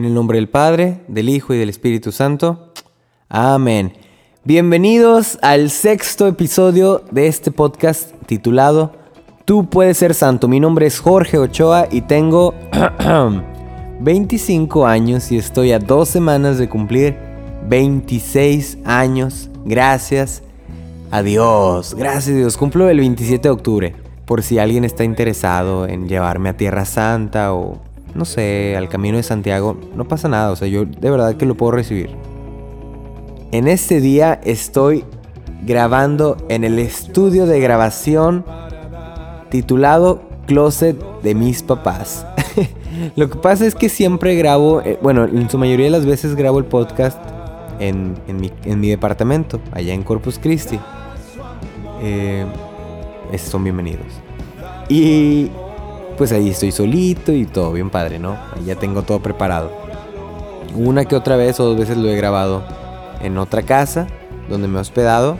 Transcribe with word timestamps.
En 0.00 0.06
el 0.06 0.14
nombre 0.14 0.38
del 0.38 0.48
Padre, 0.48 1.02
del 1.08 1.28
Hijo 1.28 1.52
y 1.52 1.58
del 1.58 1.68
Espíritu 1.68 2.10
Santo. 2.10 2.72
Amén. 3.28 3.92
Bienvenidos 4.44 5.38
al 5.42 5.68
sexto 5.68 6.26
episodio 6.26 7.04
de 7.10 7.26
este 7.26 7.50
podcast 7.50 8.10
titulado 8.24 8.92
Tú 9.44 9.68
puedes 9.68 9.98
ser 9.98 10.14
santo. 10.14 10.48
Mi 10.48 10.58
nombre 10.58 10.86
es 10.86 11.00
Jorge 11.00 11.36
Ochoa 11.36 11.86
y 11.90 12.00
tengo 12.00 12.54
25 14.00 14.86
años 14.86 15.30
y 15.32 15.36
estoy 15.36 15.72
a 15.72 15.78
dos 15.78 16.08
semanas 16.08 16.56
de 16.56 16.70
cumplir 16.70 17.18
26 17.68 18.78
años. 18.86 19.50
Gracias 19.66 20.42
a 21.10 21.22
Dios. 21.22 21.94
Gracias 21.94 22.34
a 22.34 22.38
Dios. 22.38 22.56
Cumplo 22.56 22.88
el 22.88 23.00
27 23.00 23.42
de 23.42 23.50
octubre. 23.50 23.94
Por 24.24 24.42
si 24.42 24.58
alguien 24.58 24.86
está 24.86 25.04
interesado 25.04 25.86
en 25.86 26.08
llevarme 26.08 26.48
a 26.48 26.56
Tierra 26.56 26.86
Santa 26.86 27.52
o, 27.52 27.82
no 28.14 28.24
sé, 28.24 28.76
al 28.76 28.88
Camino 28.88 29.16
de 29.16 29.22
Santiago, 29.22 29.78
no 29.94 30.06
pasa 30.06 30.28
nada. 30.28 30.50
O 30.50 30.56
sea, 30.56 30.68
yo 30.68 30.84
de 30.84 31.10
verdad 31.10 31.36
que 31.36 31.46
lo 31.46 31.56
puedo 31.56 31.72
recibir. 31.72 32.10
En 33.52 33.68
este 33.68 34.00
día 34.00 34.40
estoy 34.44 35.04
grabando 35.62 36.36
en 36.48 36.64
el 36.64 36.78
estudio 36.78 37.46
de 37.46 37.60
grabación 37.60 38.44
titulado 39.50 40.22
Closet 40.46 40.96
de 41.22 41.34
mis 41.34 41.62
papás. 41.62 42.26
Lo 43.16 43.30
que 43.30 43.38
pasa 43.38 43.66
es 43.66 43.74
que 43.74 43.88
siempre 43.88 44.34
grabo, 44.36 44.80
eh, 44.82 44.98
bueno, 45.02 45.24
en 45.24 45.48
su 45.48 45.58
mayoría 45.58 45.86
de 45.86 45.90
las 45.90 46.06
veces 46.06 46.34
grabo 46.34 46.58
el 46.58 46.64
podcast 46.64 47.18
en, 47.78 48.16
mi, 48.26 48.88
departamento, 48.88 49.60
allá 49.72 49.94
en 49.94 50.02
Corpus 50.02 50.38
Christi. 50.38 50.78
Eh, 52.02 52.46
son 53.36 53.64
bienvenidos. 53.64 54.06
Y 54.88 55.50
pues 56.20 56.32
ahí 56.32 56.50
estoy 56.50 56.70
solito 56.70 57.32
y 57.32 57.46
todo 57.46 57.72
bien 57.72 57.88
padre, 57.88 58.18
¿no? 58.18 58.36
ya 58.66 58.74
tengo 58.74 59.00
todo 59.04 59.20
preparado. 59.20 59.72
Una 60.76 61.06
que 61.06 61.16
otra 61.16 61.36
vez 61.36 61.58
o 61.60 61.64
dos 61.64 61.78
veces 61.78 61.96
lo 61.96 62.10
he 62.10 62.14
grabado 62.14 62.62
en 63.22 63.38
otra 63.38 63.62
casa 63.62 64.06
donde 64.46 64.68
me 64.68 64.76
he 64.76 64.80
hospedado. 64.82 65.38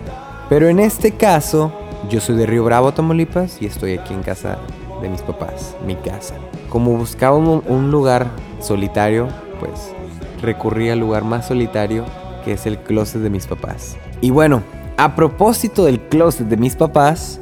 Pero 0.48 0.70
en 0.70 0.80
este 0.80 1.12
caso, 1.12 1.70
yo 2.08 2.22
soy 2.22 2.36
de 2.36 2.46
Río 2.46 2.64
Bravo, 2.64 2.94
Tamaulipas, 2.94 3.60
y 3.60 3.66
estoy 3.66 3.98
aquí 3.98 4.14
en 4.14 4.22
casa 4.22 4.56
de 5.02 5.10
mis 5.10 5.20
papás, 5.20 5.76
mi 5.86 5.96
casa. 5.96 6.36
Como 6.70 6.96
buscaba 6.96 7.36
un, 7.36 7.90
lugar 7.90 8.28
solitario, 8.58 9.28
pues 9.58 9.92
recurrí 10.40 10.88
al 10.88 11.00
lugar 11.00 11.24
más 11.24 11.48
solitario, 11.48 12.06
que 12.42 12.52
es 12.52 12.64
el 12.64 12.78
closet 12.78 13.20
de 13.20 13.28
mis 13.28 13.46
papás. 13.46 13.98
Y 14.22 14.30
bueno, 14.30 14.62
a 14.96 15.14
propósito 15.14 15.84
del 15.84 16.00
closet 16.00 16.46
de 16.46 16.56
mis 16.56 16.74
papás, 16.74 17.38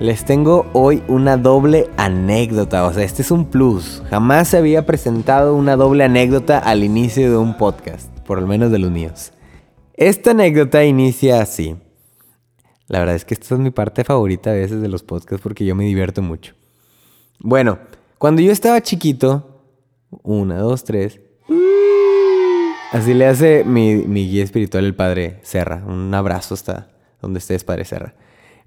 les 0.00 0.24
tengo 0.24 0.66
hoy 0.74 1.02
una 1.08 1.36
doble 1.36 1.88
anécdota. 1.96 2.84
O 2.84 2.92
sea, 2.92 3.04
este 3.04 3.22
es 3.22 3.30
un 3.30 3.46
plus. 3.46 4.02
Jamás 4.10 4.48
se 4.48 4.58
había 4.58 4.86
presentado 4.86 5.54
una 5.54 5.76
doble 5.76 6.04
anécdota 6.04 6.58
al 6.58 6.84
inicio 6.84 7.30
de 7.30 7.36
un 7.36 7.56
podcast, 7.56 8.08
por 8.20 8.40
lo 8.40 8.46
menos 8.46 8.70
de 8.70 8.78
los 8.78 8.90
míos. 8.90 9.32
Esta 9.94 10.30
anécdota 10.30 10.84
inicia 10.84 11.40
así. 11.40 11.76
La 12.86 13.00
verdad 13.00 13.16
es 13.16 13.24
que 13.24 13.34
esta 13.34 13.54
es 13.54 13.60
mi 13.60 13.70
parte 13.70 14.04
favorita 14.04 14.50
a 14.50 14.54
veces 14.54 14.80
de 14.80 14.88
los 14.88 15.02
podcasts 15.02 15.42
porque 15.42 15.64
yo 15.64 15.74
me 15.74 15.84
divierto 15.84 16.22
mucho. 16.22 16.54
Bueno, 17.40 17.78
cuando 18.18 18.40
yo 18.40 18.52
estaba 18.52 18.80
chiquito, 18.80 19.62
una, 20.22 20.58
dos, 20.58 20.84
tres. 20.84 21.20
Así 22.92 23.12
le 23.12 23.26
hace 23.26 23.64
mi, 23.64 23.96
mi 23.96 24.30
guía 24.30 24.44
espiritual, 24.44 24.86
el 24.86 24.94
padre 24.94 25.40
Serra. 25.42 25.82
Un 25.86 26.14
abrazo 26.14 26.54
hasta 26.54 26.88
donde 27.20 27.40
estés, 27.40 27.64
padre 27.64 27.84
Serra. 27.84 28.14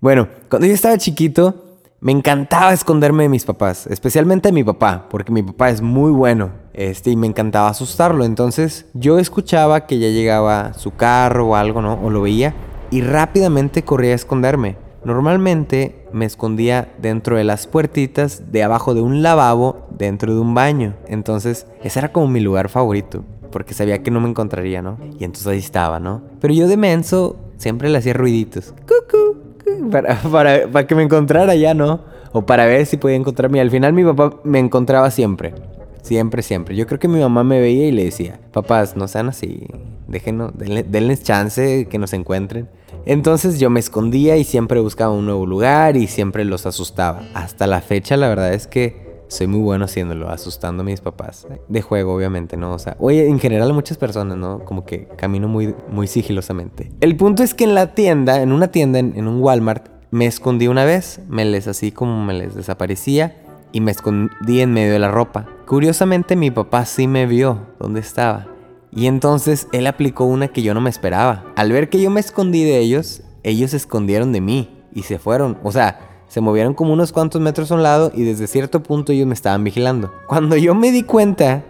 Bueno, 0.02 0.30
cuando 0.50 0.68
yo 0.68 0.74
estaba 0.74 0.98
chiquito, 0.98 1.78
me 2.00 2.12
encantaba 2.12 2.74
esconderme 2.74 3.22
de 3.22 3.30
mis 3.30 3.46
papás, 3.46 3.86
especialmente 3.86 4.50
de 4.50 4.54
mi 4.54 4.64
papá, 4.64 5.06
porque 5.12 5.32
mi 5.32 5.44
papá 5.44 5.70
es 5.70 5.84
muy 5.84 6.12
bueno, 6.12 6.50
este, 6.74 7.12
y 7.12 7.16
me 7.16 7.28
encantaba 7.28 7.70
asustarlo. 7.70 8.26
Entonces, 8.26 8.88
yo 8.96 9.20
escuchaba 9.20 9.86
que 9.86 10.00
ya 10.00 10.08
llegaba 10.08 10.74
su 10.74 10.96
carro 10.96 11.50
o 11.50 11.56
algo, 11.56 11.84
¿no? 11.84 12.00
O 12.04 12.10
lo 12.10 12.24
veía, 12.24 12.56
y 12.90 13.02
rápidamente 13.02 13.84
corría 13.84 14.14
a 14.14 14.16
esconderme. 14.16 14.76
Normalmente 15.06 16.08
me 16.12 16.26
escondía 16.26 16.92
dentro 17.00 17.38
de 17.38 17.44
las 17.44 17.68
puertitas 17.68 18.52
de 18.52 18.64
abajo 18.64 18.96
de 18.96 19.02
un 19.02 19.22
lavabo 19.22 19.86
dentro 19.92 20.34
de 20.34 20.40
un 20.40 20.56
baño. 20.56 20.96
Entonces, 21.10 21.68
ese 21.84 22.00
era 22.00 22.12
como 22.12 22.28
mi 22.28 22.40
lugar 22.40 22.70
favorito, 22.70 23.24
porque 23.52 23.76
sabía 23.76 24.02
que 24.02 24.10
no 24.10 24.20
me 24.20 24.30
encontraría, 24.30 24.82
¿no? 24.82 24.98
Y 25.20 25.26
entonces 25.26 25.46
ahí 25.46 25.60
estaba, 25.60 26.00
¿no? 26.00 26.24
Pero 26.40 26.56
yo 26.56 26.68
de 26.68 26.78
menso 26.78 27.36
siempre 27.58 27.88
le 27.88 28.00
hacía 28.00 28.14
ruiditos. 28.14 28.74
¡Cucu! 28.88 29.41
para, 29.92 30.68
para, 30.68 30.88
que 30.88 30.96
me 30.96 31.04
encontrara 31.04 31.56
ya, 31.56 31.74
¿no? 31.74 32.02
O 32.32 32.46
para 32.46 32.66
ver 32.66 32.86
si 32.86 32.98
podía 32.98 33.16
encontrarme. 33.16 33.60
Al 33.60 33.72
final 33.72 33.94
mi 33.94 34.04
papá 34.04 34.38
me 34.44 34.60
encontraba 34.60 35.12
siempre. 35.12 35.54
Siempre, 36.02 36.42
siempre. 36.42 36.76
Yo 36.76 36.88
creo 36.88 37.00
que 37.00 37.08
mi 37.08 37.20
mamá 37.20 37.44
me 37.44 37.60
veía 37.60 37.88
y 37.88 37.92
le 37.92 38.06
decía, 38.06 38.40
papás, 38.52 38.96
no 38.96 39.08
sean 39.08 39.30
así. 39.30 39.68
Déjenos, 40.08 40.52
denles 40.56 41.24
chance 41.24 41.88
que 41.90 41.98
nos 41.98 42.14
encuentren. 42.14 42.68
Entonces 43.06 43.60
yo 43.60 43.70
me 43.70 43.80
escondía 43.80 44.38
y 44.38 44.44
siempre 44.44 44.80
buscaba 44.80 45.14
un 45.14 45.26
nuevo 45.26 45.46
lugar 45.46 45.98
y 45.98 46.08
siempre 46.08 46.46
los 46.46 46.66
asustaba. 46.66 47.24
Hasta 47.34 47.68
la 47.68 47.82
fecha 47.82 48.18
la 48.18 48.28
verdad 48.30 48.54
es 48.54 48.68
que 48.68 49.01
soy 49.32 49.48
muy 49.48 49.62
bueno 49.62 49.86
haciéndolo, 49.86 50.30
asustando 50.30 50.82
a 50.82 50.86
mis 50.86 51.00
papás. 51.00 51.48
De 51.70 51.82
juego, 51.82 52.14
obviamente, 52.14 52.58
¿no? 52.58 52.74
O 52.74 52.80
sea, 52.80 52.98
oye, 53.00 53.30
en 53.30 53.40
general 53.40 53.72
muchas 53.72 53.98
personas, 53.98 54.38
¿no? 54.38 54.66
Como 54.66 54.86
que 54.86 55.08
camino 55.16 55.48
muy, 55.48 55.74
muy 55.90 56.08
sigilosamente. 56.08 56.92
El 57.00 57.16
punto 57.16 57.42
es 57.42 57.54
que 57.54 57.64
en 57.64 57.74
la 57.74 57.96
tienda, 57.96 58.42
en 58.42 58.52
una 58.52 58.72
tienda, 58.72 59.00
en, 59.00 59.28
un 59.28 59.42
Walmart, 59.42 59.88
me 60.12 60.26
escondí 60.26 60.68
una 60.68 60.84
vez, 60.84 61.22
me 61.30 61.46
les 61.46 61.70
así 61.70 61.94
como 61.94 62.22
me 62.26 62.34
les 62.34 62.56
desaparecía 62.56 63.42
y 63.72 63.80
me 63.80 63.92
escondí 63.92 64.60
en 64.60 64.74
medio 64.74 64.92
de 64.92 65.00
la 65.00 65.10
ropa. 65.10 65.48
Curiosamente 65.66 66.36
mi 66.36 66.52
papá 66.52 66.84
sí 66.84 67.08
me 67.08 67.26
vio 67.26 67.68
dónde 67.80 68.02
estaba. 68.02 68.48
Y 68.92 69.08
entonces 69.08 69.70
él 69.72 69.88
aplicó 69.88 70.26
una 70.26 70.50
que 70.50 70.62
yo 70.62 70.74
no 70.74 70.82
me 70.82 70.90
esperaba. 70.90 71.46
Al 71.56 71.72
ver 71.72 71.90
que 71.90 72.02
yo 72.02 72.10
me 72.10 72.20
escondí 72.20 72.66
de 72.66 72.80
ellos, 72.80 73.24
ellos 73.44 73.72
se 73.72 73.78
escondieron 73.78 74.34
de 74.34 74.42
mí 74.42 74.82
y 74.94 75.04
se 75.04 75.20
fueron. 75.20 75.58
O 75.64 75.72
sea, 75.72 76.11
se 76.32 76.40
movieron 76.40 76.74
como 76.74 76.94
unos 76.94 77.12
cuantos 77.12 77.42
metros 77.42 77.74
a 77.74 77.76
un 77.76 77.84
lado 77.84 78.10
y 78.16 78.24
desde 78.24 78.48
cierto 78.48 78.82
punto 78.82 79.12
ellos 79.12 79.28
me 79.28 79.34
estaban 79.34 79.66
vigilando. 79.66 80.14
Cuando 80.28 80.56
yo 80.56 80.74
me 80.74 80.90
di 80.90 81.04
cuenta 81.04 81.66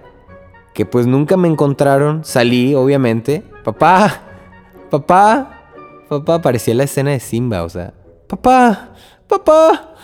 que 0.75 0.85
pues 0.85 1.07
nunca 1.07 1.35
me 1.35 1.47
encontraron, 1.47 2.23
salí 2.23 2.75
obviamente. 2.75 3.43
Papá, 3.63 4.21
papá, 4.91 5.63
papá, 6.07 6.43
parecía 6.43 6.75
la 6.75 6.83
escena 6.83 7.09
de 7.09 7.19
Simba, 7.19 7.63
o 7.63 7.69
sea, 7.69 7.95
papá, 8.27 8.91
papá. 9.27 9.95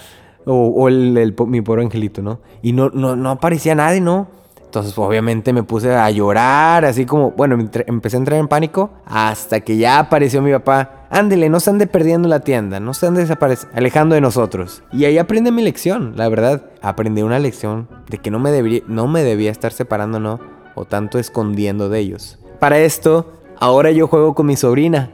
O, 0.48 0.88
el, 0.88 1.36
mi 1.46 1.62
pobre 1.62 1.84
angelito, 1.84 2.24
¿no? 2.24 2.40
Y 2.64 2.74
no, 2.74 2.90
no, 2.90 3.16
no 3.16 3.30
aparecía 3.30 3.76
nadie, 3.76 4.02
¿no? 4.02 4.28
Entonces, 4.66 4.98
obviamente 4.98 5.54
me 5.54 5.62
puse 5.62 5.94
a 5.94 6.10
llorar, 6.10 6.84
así 6.84 7.06
como, 7.06 7.30
bueno, 7.30 7.60
empecé 7.86 8.18
a 8.18 8.20
entrar 8.20 8.40
en 8.40 8.48
pánico 8.48 8.90
hasta 9.06 9.60
que 9.60 9.78
ya 9.78 10.00
apareció 10.00 10.42
mi 10.42 10.52
papá. 10.52 10.97
Ándele, 11.10 11.50
no 11.50 11.60
se 11.60 11.70
ande 11.70 11.88
perdiendo 11.88 12.28
la 12.28 12.42
tienda, 12.42 12.80
no 12.80 12.94
se 12.94 13.08
ande 13.08 13.28
alejando 13.74 14.16
de 14.16 14.22
nosotros. 14.22 14.84
Y 14.92 15.06
ahí 15.06 15.18
aprendí 15.18 15.52
mi 15.52 15.62
lección, 15.62 16.14
la 16.16 16.28
verdad. 16.30 16.64
Aprendí 16.82 17.22
una 17.22 17.40
lección 17.40 17.88
de 18.10 18.18
que 18.18 18.32
no 18.32 18.40
me, 18.40 18.52
debía, 18.52 18.82
no 18.88 19.08
me 19.08 19.24
debía 19.24 19.52
estar 19.52 19.72
separando, 19.72 20.20
¿no? 20.20 20.40
O 20.76 20.86
tanto 20.86 21.20
escondiendo 21.20 21.90
de 21.90 22.00
ellos. 22.00 22.40
Para 22.60 22.80
esto, 22.80 23.32
ahora 23.60 23.92
yo 23.92 24.08
juego 24.08 24.36
con 24.36 24.46
mi 24.46 24.56
sobrina. 24.56 25.12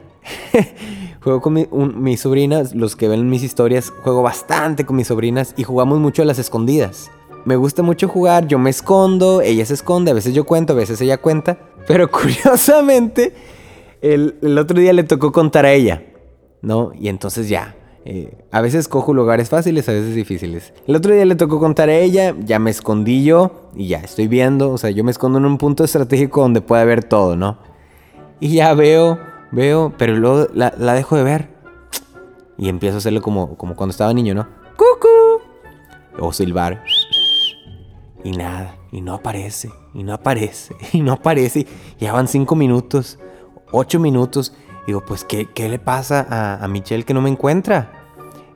juego 1.22 1.40
con 1.40 1.52
mi, 1.52 1.66
mis 1.70 2.20
sobrinas, 2.20 2.74
los 2.74 2.96
que 2.96 3.08
ven 3.08 3.28
mis 3.30 3.42
historias, 3.42 3.90
juego 4.02 4.22
bastante 4.22 4.84
con 4.84 4.96
mis 4.96 5.08
sobrinas 5.08 5.54
y 5.56 5.64
jugamos 5.64 6.00
mucho 6.00 6.22
a 6.22 6.24
las 6.24 6.38
escondidas 6.38 7.10
me 7.44 7.56
gusta 7.56 7.82
mucho 7.82 8.08
jugar, 8.08 8.46
yo 8.46 8.58
me 8.58 8.70
escondo, 8.70 9.42
ella 9.42 9.66
se 9.66 9.74
esconde, 9.74 10.10
a 10.10 10.14
veces 10.14 10.34
yo 10.34 10.44
cuento, 10.44 10.72
a 10.72 10.76
veces 10.76 11.00
ella 11.00 11.18
cuenta. 11.18 11.58
Pero 11.86 12.10
curiosamente, 12.10 13.34
el, 14.12 14.58
otro 14.58 14.78
día 14.78 14.92
le 14.92 15.04
tocó 15.04 15.32
contar 15.32 15.64
a 15.64 15.72
ella, 15.72 16.02
¿no? 16.60 16.92
Y 16.98 17.08
entonces 17.08 17.48
ya, 17.48 17.74
eh, 18.04 18.36
a 18.50 18.60
veces 18.60 18.86
cojo 18.86 19.14
lugares 19.14 19.48
fáciles, 19.48 19.88
a 19.88 19.92
veces 19.92 20.14
difíciles. 20.14 20.74
El 20.86 20.96
otro 20.96 21.14
día 21.14 21.24
le 21.24 21.36
tocó 21.36 21.58
contar 21.58 21.88
a 21.88 21.96
ella, 21.96 22.34
ya 22.44 22.58
me 22.58 22.70
escondí 22.70 23.24
yo 23.24 23.70
y 23.74 23.88
ya 23.88 24.00
estoy 24.00 24.28
viendo, 24.28 24.70
o 24.70 24.78
sea, 24.78 24.90
yo 24.90 25.04
me 25.04 25.10
escondo 25.10 25.38
en 25.38 25.46
un 25.46 25.56
punto 25.56 25.84
estratégico 25.84 26.42
donde 26.42 26.60
pueda 26.60 26.84
ver 26.84 27.02
todo, 27.04 27.34
¿no? 27.34 27.58
Y 28.40 28.56
ya 28.56 28.74
veo, 28.74 29.18
veo, 29.52 29.94
pero 29.96 30.14
luego 30.16 30.48
la, 30.52 30.70
dejo 30.94 31.16
de 31.16 31.22
ver. 31.22 31.48
Y 32.58 32.68
empiezo 32.68 32.96
a 32.96 32.98
hacerlo 32.98 33.22
como, 33.22 33.56
como 33.56 33.74
cuando 33.74 33.92
estaba 33.92 34.12
niño, 34.12 34.34
¿no? 34.34 34.46
¡Cucu! 34.76 35.42
O 36.18 36.32
silbar. 36.32 36.84
Y 38.22 38.32
nada, 38.32 38.76
y 38.92 39.00
no 39.00 39.14
aparece, 39.14 39.70
y 39.94 40.02
no 40.02 40.12
aparece, 40.12 40.74
y 40.92 41.00
no 41.00 41.12
aparece. 41.12 41.66
Ya 41.98 42.12
van 42.12 42.28
cinco 42.28 42.54
minutos, 42.54 43.18
ocho 43.74 44.00
minutos. 44.00 44.52
Digo, 44.86 45.04
pues, 45.04 45.24
¿qué, 45.24 45.48
qué 45.52 45.68
le 45.68 45.78
pasa 45.78 46.26
a, 46.28 46.62
a 46.62 46.68
Michelle 46.68 47.04
que 47.04 47.14
no 47.14 47.20
me 47.20 47.30
encuentra? 47.30 47.92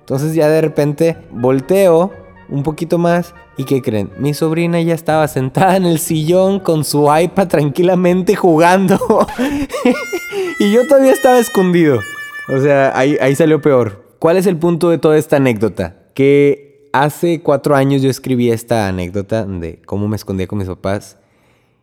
Entonces 0.00 0.34
ya 0.34 0.48
de 0.48 0.60
repente 0.62 1.18
volteo 1.30 2.12
un 2.48 2.62
poquito 2.62 2.96
más 2.96 3.34
y 3.58 3.64
¿qué 3.64 3.82
creen? 3.82 4.10
Mi 4.18 4.34
sobrina 4.34 4.80
ya 4.80 4.94
estaba 4.94 5.28
sentada 5.28 5.76
en 5.76 5.84
el 5.84 5.98
sillón 5.98 6.60
con 6.60 6.84
su 6.84 7.08
iPad 7.14 7.48
tranquilamente 7.48 8.36
jugando. 8.36 8.98
y 10.60 10.72
yo 10.72 10.86
todavía 10.86 11.12
estaba 11.12 11.38
escondido. 11.38 12.00
O 12.48 12.58
sea, 12.60 12.96
ahí, 12.96 13.18
ahí 13.20 13.34
salió 13.34 13.60
peor. 13.60 14.04
¿Cuál 14.18 14.36
es 14.36 14.46
el 14.46 14.56
punto 14.56 14.88
de 14.88 14.98
toda 14.98 15.18
esta 15.18 15.36
anécdota? 15.36 15.96
Que 16.14 16.88
hace 16.92 17.42
cuatro 17.42 17.76
años 17.76 18.00
yo 18.00 18.08
escribí 18.08 18.50
esta 18.50 18.88
anécdota 18.88 19.44
de 19.44 19.82
cómo 19.84 20.08
me 20.08 20.16
escondía 20.16 20.46
con 20.46 20.58
mis 20.58 20.68
papás. 20.68 21.17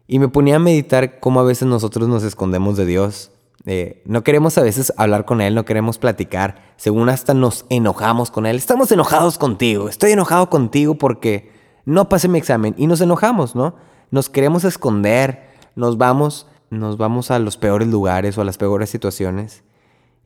Y 0.08 0.20
me 0.20 0.28
ponía 0.28 0.58
a 0.58 0.60
meditar 0.60 1.20
cómo 1.20 1.40
a 1.40 1.44
veces 1.44 1.68
nosotros 1.68 2.08
nos 2.08 2.24
escondemos 2.24 2.78
de 2.78 2.86
Dios. 2.86 3.32
Eh, 3.66 4.04
no 4.06 4.24
queremos 4.24 4.58
a 4.58 4.62
veces 4.62 4.94
hablar 4.98 5.26
con 5.26 5.42
Él, 5.42 5.56
no 5.56 5.66
queremos 5.66 5.98
platicar. 5.98 6.74
Según 6.78 7.10
hasta 7.10 7.34
nos 7.34 7.66
enojamos 7.70 8.30
con 8.30 8.46
Él. 8.46 8.58
Estamos 8.58 8.92
enojados 8.92 9.38
contigo. 9.38 9.90
Estoy 9.90 10.12
enojado 10.12 10.50
contigo 10.50 10.96
porque 10.96 11.52
no 11.86 12.08
pasé 12.10 12.28
mi 12.28 12.38
examen. 12.38 12.76
Y 12.78 12.88
nos 12.88 13.02
enojamos, 13.02 13.56
¿no? 13.56 13.76
Nos 14.12 14.30
queremos 14.30 14.64
esconder. 14.64 15.50
Nos 15.76 15.98
vamos, 15.98 16.48
nos 16.70 16.98
vamos 16.98 17.32
a 17.32 17.40
los 17.40 17.58
peores 17.58 17.88
lugares 17.88 18.38
o 18.38 18.42
a 18.42 18.46
las 18.46 18.58
peores 18.58 18.90
situaciones. 18.90 19.64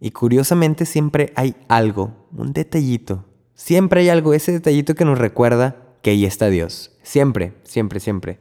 Y 0.02 0.12
curiosamente 0.12 0.86
siempre 0.86 1.34
hay 1.36 1.56
algo, 1.68 2.12
un 2.36 2.54
detallito. 2.54 3.26
Siempre 3.56 4.02
hay 4.02 4.10
algo, 4.10 4.34
ese 4.34 4.52
detallito 4.54 4.96
que 4.96 5.06
nos 5.06 5.18
recuerda 5.18 5.78
que 6.02 6.12
ahí 6.12 6.26
está 6.26 6.50
Dios. 6.50 6.92
Siempre, 7.04 7.54
siempre, 7.64 8.00
siempre. 8.00 8.40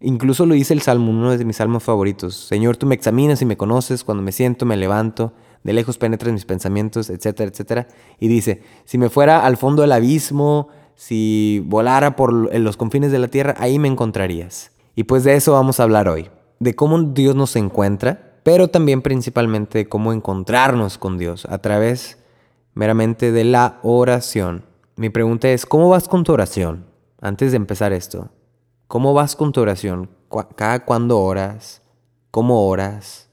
Incluso 0.00 0.46
lo 0.46 0.54
dice 0.54 0.72
el 0.72 0.80
Salmo, 0.80 1.10
uno 1.10 1.36
de 1.36 1.44
mis 1.44 1.56
salmos 1.56 1.82
favoritos. 1.82 2.34
Señor, 2.34 2.78
tú 2.78 2.86
me 2.86 2.94
examinas 2.94 3.42
y 3.42 3.44
me 3.44 3.58
conoces, 3.58 4.02
cuando 4.02 4.22
me 4.22 4.32
siento, 4.32 4.64
me 4.64 4.78
levanto, 4.78 5.34
de 5.62 5.74
lejos 5.74 5.98
penetras 5.98 6.32
mis 6.32 6.46
pensamientos, 6.46 7.10
etcétera, 7.10 7.50
etcétera. 7.50 7.88
Y 8.18 8.28
dice, 8.28 8.62
si 8.86 8.96
me 8.96 9.10
fuera 9.10 9.44
al 9.44 9.58
fondo 9.58 9.82
del 9.82 9.92
abismo, 9.92 10.68
si 10.94 11.62
volara 11.66 12.16
por 12.16 12.32
los 12.32 12.76
confines 12.78 13.12
de 13.12 13.18
la 13.18 13.28
tierra, 13.28 13.54
ahí 13.58 13.78
me 13.78 13.88
encontrarías. 13.88 14.72
Y 14.94 15.04
pues 15.04 15.22
de 15.24 15.34
eso 15.34 15.52
vamos 15.52 15.80
a 15.80 15.82
hablar 15.82 16.08
hoy, 16.08 16.30
de 16.58 16.74
cómo 16.74 17.00
Dios 17.00 17.36
nos 17.36 17.54
encuentra, 17.56 18.38
pero 18.42 18.68
también 18.68 19.02
principalmente 19.02 19.88
cómo 19.88 20.14
encontrarnos 20.14 20.96
con 20.96 21.18
Dios 21.18 21.46
a 21.46 21.58
través 21.58 22.18
meramente 22.74 23.32
de 23.32 23.44
la 23.44 23.78
oración. 23.82 24.64
Mi 24.96 25.10
pregunta 25.10 25.50
es, 25.50 25.66
¿cómo 25.66 25.90
vas 25.90 26.08
con 26.08 26.24
tu 26.24 26.32
oración? 26.32 26.86
Antes 27.20 27.50
de 27.50 27.56
empezar 27.56 27.92
esto, 27.92 28.30
¿Cómo 28.90 29.14
vas 29.14 29.36
con 29.36 29.52
tu 29.52 29.60
oración? 29.60 30.10
¿Cada 30.56 30.84
cuándo 30.84 31.20
oras? 31.20 31.80
¿Cómo 32.32 32.66
oras? 32.66 33.28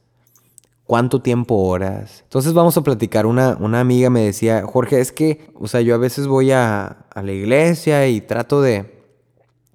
¿Cuánto 0.86 1.20
tiempo 1.20 1.56
oras? 1.56 2.20
Entonces 2.22 2.54
vamos 2.54 2.78
a 2.78 2.84
platicar. 2.84 3.26
Una, 3.26 3.58
una 3.60 3.80
amiga 3.80 4.12
me 4.12 4.22
decía, 4.22 4.64
Jorge, 4.68 5.00
es 5.02 5.12
que, 5.12 5.50
o 5.60 5.68
sea, 5.68 5.82
yo 5.82 5.96
a 5.96 5.98
veces 5.98 6.28
voy 6.28 6.52
a, 6.52 7.08
la 7.16 7.32
iglesia 7.32 8.08
y 8.08 8.22
trato 8.22 8.62
de, 8.62 9.04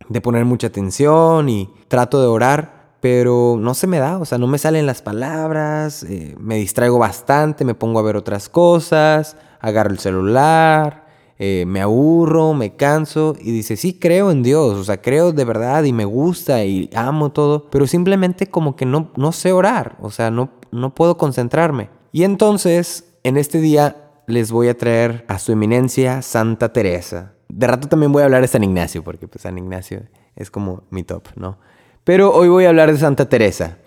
de 0.09 0.21
poner 0.21 0.45
mucha 0.45 0.69
atención 0.69 1.49
y 1.49 1.69
trato 1.89 2.21
de 2.21 2.29
orar, 2.29 2.93
pero 3.01 3.57
no 3.59 3.75
se 3.75 3.89
me 3.89 3.99
da, 3.99 4.19
o 4.19 4.25
sea, 4.25 4.39
no 4.39 4.47
me 4.47 4.59
salen 4.59 4.87
las 4.87 5.03
palabras, 5.03 6.05
eh, 6.05 6.37
me 6.39 6.59
distraigo 6.59 7.01
bastante, 7.01 7.65
me 7.65 7.75
pongo 7.75 7.99
a 7.99 8.03
ver 8.03 8.15
otras 8.15 8.49
cosas, 8.49 9.37
agarro 9.59 9.91
el 9.91 9.99
celular, 9.99 11.02
eh, 11.45 11.65
me 11.67 11.81
aburro, 11.81 12.55
me 12.55 12.77
canso 12.77 13.35
y 13.41 13.51
dice, 13.51 13.77
sí, 13.77 13.99
creo 13.99 14.31
en 14.31 14.45
Dios, 14.45 14.79
o 14.79 14.85
sea, 14.85 15.03
creo 15.03 15.33
de 15.33 15.45
verdad 15.45 15.83
y 15.83 15.93
me 15.93 16.05
gusta 16.05 16.65
y 16.65 16.89
amo 16.95 17.33
todo, 17.33 17.69
pero 17.69 17.89
simplemente 17.89 18.47
como 18.47 18.77
que 18.77 18.87
no, 18.87 19.11
no 19.17 19.33
sé 19.33 19.51
orar, 19.51 19.97
o 20.01 20.13
sea, 20.13 20.31
no, 20.31 20.51
no 20.71 20.95
puedo 20.95 21.17
concentrarme. 21.17 21.91
Y 22.13 22.23
entonces, 22.23 23.17
en 23.25 23.37
este 23.37 23.61
día 23.61 24.13
les 24.29 24.53
voy 24.53 24.69
a 24.69 24.79
traer 24.79 25.25
a 25.27 25.41
su 25.41 25.51
eminencia 25.51 26.23
Santa 26.23 26.73
Teresa. 26.73 27.33
De 27.49 27.67
rato 27.67 27.89
también 27.89 28.13
voy 28.13 28.23
a 28.23 28.27
hablar 28.27 28.43
de 28.43 28.47
San 28.47 28.63
Ignacio, 28.63 29.03
porque 29.03 29.27
pues 29.27 29.43
San 29.43 29.59
Ignacio 29.59 30.05
es 30.37 30.49
como 30.49 30.85
mi 30.91 31.03
top, 31.03 31.27
¿no? 31.35 31.59
Pero 32.05 32.33
hoy 32.33 32.51
voy 32.51 32.67
a 32.67 32.69
hablar 32.69 32.93
de 32.93 32.99
Santa 32.99 33.29
Teresa. 33.29 33.79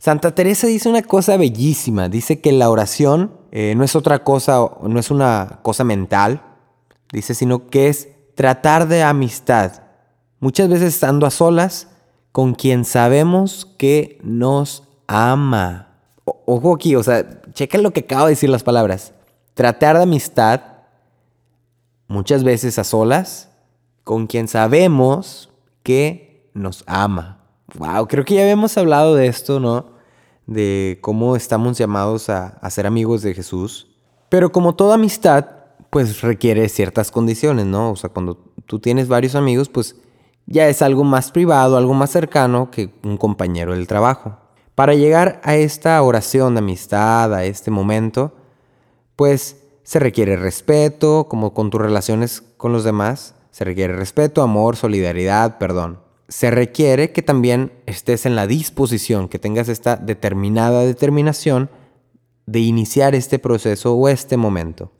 Santa 0.00 0.34
Teresa 0.34 0.66
dice 0.66 0.88
una 0.88 1.02
cosa 1.02 1.36
bellísima, 1.36 2.08
dice 2.08 2.40
que 2.40 2.50
la 2.50 2.68
oración 2.68 3.30
eh, 3.52 3.74
no 3.76 3.84
es 3.84 3.94
otra 3.94 4.24
cosa, 4.24 4.58
no 4.82 4.98
es 4.98 5.12
una 5.12 5.60
cosa 5.62 5.84
mental, 5.84 6.49
dice, 7.12 7.34
sino 7.34 7.66
que 7.66 7.88
es 7.88 8.08
tratar 8.34 8.88
de 8.88 9.02
amistad. 9.02 9.82
Muchas 10.38 10.68
veces 10.68 10.94
estando 10.94 11.26
a 11.26 11.30
solas 11.30 11.88
con 12.32 12.54
quien 12.54 12.84
sabemos 12.84 13.66
que 13.76 14.18
nos 14.22 14.84
ama. 15.06 15.88
ojo 16.24 16.74
aquí, 16.74 16.94
o 16.94 17.02
sea, 17.02 17.42
checa 17.52 17.78
lo 17.78 17.92
que 17.92 18.00
acabo 18.00 18.26
de 18.26 18.30
decir 18.30 18.48
las 18.48 18.62
palabras. 18.62 19.12
Tratar 19.54 19.96
de 19.96 20.04
amistad, 20.04 20.60
muchas 22.08 22.44
veces 22.44 22.78
a 22.78 22.84
solas, 22.84 23.50
con 24.04 24.26
quien 24.26 24.48
sabemos 24.48 25.50
que 25.82 26.50
nos 26.54 26.84
ama. 26.86 27.44
Wow, 27.74 28.08
creo 28.08 28.24
que 28.24 28.34
ya 28.34 28.42
habíamos 28.42 28.76
hablado 28.78 29.14
de 29.14 29.26
esto, 29.26 29.60
¿no? 29.60 29.90
De 30.46 30.98
cómo 31.02 31.36
estamos 31.36 31.78
llamados 31.78 32.28
a, 32.28 32.58
a 32.60 32.70
ser 32.70 32.86
amigos 32.86 33.22
de 33.22 33.34
Jesús. 33.34 33.88
Pero 34.28 34.50
como 34.50 34.74
toda 34.74 34.94
amistad, 34.94 35.59
pues 35.90 36.22
requiere 36.22 36.68
ciertas 36.68 37.10
condiciones, 37.10 37.66
¿no? 37.66 37.90
O 37.90 37.96
sea, 37.96 38.10
cuando 38.10 38.38
tú 38.66 38.78
tienes 38.78 39.08
varios 39.08 39.34
amigos, 39.34 39.68
pues 39.68 39.96
ya 40.46 40.68
es 40.68 40.82
algo 40.82 41.04
más 41.04 41.30
privado, 41.32 41.76
algo 41.76 41.94
más 41.94 42.10
cercano 42.10 42.70
que 42.70 42.90
un 43.02 43.16
compañero 43.16 43.74
del 43.74 43.86
trabajo. 43.86 44.38
Para 44.74 44.94
llegar 44.94 45.40
a 45.44 45.56
esta 45.56 46.00
oración 46.02 46.54
de 46.54 46.60
amistad, 46.60 47.34
a 47.34 47.44
este 47.44 47.70
momento, 47.70 48.32
pues 49.16 49.56
se 49.82 49.98
requiere 49.98 50.36
respeto, 50.36 51.26
como 51.28 51.52
con 51.52 51.70
tus 51.70 51.80
relaciones 51.80 52.42
con 52.56 52.72
los 52.72 52.84
demás, 52.84 53.34
se 53.50 53.64
requiere 53.64 53.94
respeto, 53.94 54.42
amor, 54.42 54.76
solidaridad, 54.76 55.58
perdón. 55.58 55.98
Se 56.28 56.50
requiere 56.52 57.10
que 57.10 57.22
también 57.22 57.72
estés 57.86 58.24
en 58.24 58.36
la 58.36 58.46
disposición, 58.46 59.28
que 59.28 59.40
tengas 59.40 59.68
esta 59.68 59.96
determinada 59.96 60.82
determinación 60.82 61.68
de 62.46 62.60
iniciar 62.60 63.16
este 63.16 63.40
proceso 63.40 63.94
o 63.94 64.08
este 64.08 64.36
momento. 64.36 64.92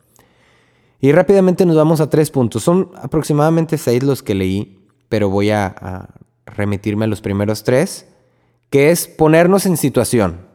Y 1.00 1.12
rápidamente 1.12 1.64
nos 1.64 1.76
vamos 1.76 2.00
a 2.00 2.10
tres 2.10 2.30
puntos. 2.30 2.62
Son 2.62 2.90
aproximadamente 2.96 3.78
seis 3.78 4.02
los 4.02 4.22
que 4.22 4.34
leí, 4.34 4.78
pero 5.08 5.30
voy 5.30 5.50
a, 5.50 6.08
remitirme 6.46 7.04
a 7.04 7.08
los 7.08 7.20
primeros 7.20 7.62
tres, 7.62 8.08
que 8.70 8.90
es 8.90 9.06
ponernos 9.06 9.66
en 9.66 9.76
situación. 9.76 10.48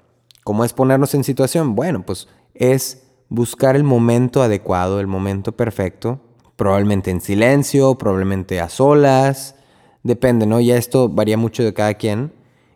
¿Cómo 0.43 0.65
es 0.65 0.73
ponernos 0.73 1.15
en 1.15 1.23
situación? 1.23 1.73
Bueno, 1.73 2.05
pues 2.05 2.27
es 2.53 3.03
buscar 3.29 3.75
el 3.75 3.83
momento 3.83 4.43
adecuado, 4.43 4.99
el 4.99 5.07
momento 5.07 5.53
perfecto, 5.53 6.19
probablemente 6.57 7.11
en 7.11 7.21
silencio, 7.21 7.97
probablemente 7.97 8.59
a 8.59 8.67
solas, 8.67 9.55
depende, 10.03 10.45
¿no? 10.45 10.59
Ya 10.59 10.75
esto 10.75 11.07
varía 11.09 11.37
mucho 11.37 11.63
de 11.63 11.73
cada 11.73 11.93
quien 11.93 12.33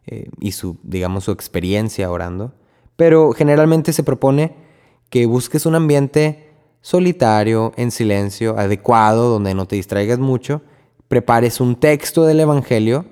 eh, 0.08 0.30
y 0.40 0.54
su, 0.54 0.78
digamos, 0.82 1.26
su 1.26 1.32
experiencia 1.32 2.10
orando, 2.10 2.54
pero 2.96 3.34
generalmente 3.34 3.92
se 3.92 4.04
propone 4.04 4.56
que 5.10 5.26
busques 5.26 5.66
un 5.66 5.76
ambiente 5.76 6.49
solitario, 6.82 7.74
en 7.76 7.92
silencio, 7.92 8.58
adecuado, 8.58 9.30
donde 9.30 9.54
no 9.54 9.66
te 9.66 9.76
distraigas 9.76 10.20
mucho, 10.20 10.62
prepares 11.08 11.60
un 11.60 11.76
texto 11.76 12.26
del 12.26 12.40
Evangelio, 12.40 13.06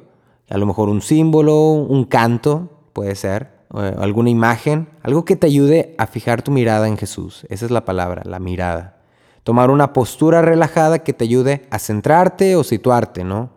a 0.49 0.57
lo 0.57 0.65
mejor 0.65 0.89
un 0.89 1.01
símbolo, 1.01 1.71
un 1.71 2.05
canto, 2.05 2.69
puede 2.93 3.15
ser, 3.15 3.57
alguna 3.69 4.29
imagen, 4.29 4.89
algo 5.03 5.25
que 5.25 5.35
te 5.35 5.47
ayude 5.47 5.95
a 5.97 6.07
fijar 6.07 6.41
tu 6.41 6.51
mirada 6.51 6.87
en 6.87 6.97
Jesús. 6.97 7.45
Esa 7.49 7.65
es 7.65 7.71
la 7.71 7.85
palabra, 7.85 8.21
la 8.25 8.39
mirada. 8.39 8.97
Tomar 9.43 9.69
una 9.71 9.93
postura 9.93 10.41
relajada 10.41 10.99
que 10.99 11.13
te 11.13 11.25
ayude 11.25 11.67
a 11.69 11.79
centrarte 11.79 12.55
o 12.55 12.63
situarte, 12.63 13.23
¿no? 13.23 13.49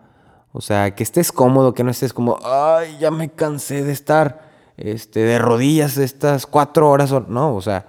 O 0.52 0.60
sea, 0.60 0.94
que 0.94 1.02
estés 1.02 1.30
cómodo, 1.30 1.74
que 1.74 1.84
no 1.84 1.90
estés 1.90 2.12
como, 2.12 2.38
ay, 2.44 2.96
ya 2.98 3.10
me 3.10 3.30
cansé 3.30 3.84
de 3.84 3.92
estar 3.92 4.50
este, 4.76 5.20
de 5.20 5.38
rodillas 5.38 5.96
estas 5.96 6.46
cuatro 6.46 6.90
horas, 6.90 7.12
no, 7.28 7.54
o 7.54 7.60
sea, 7.60 7.86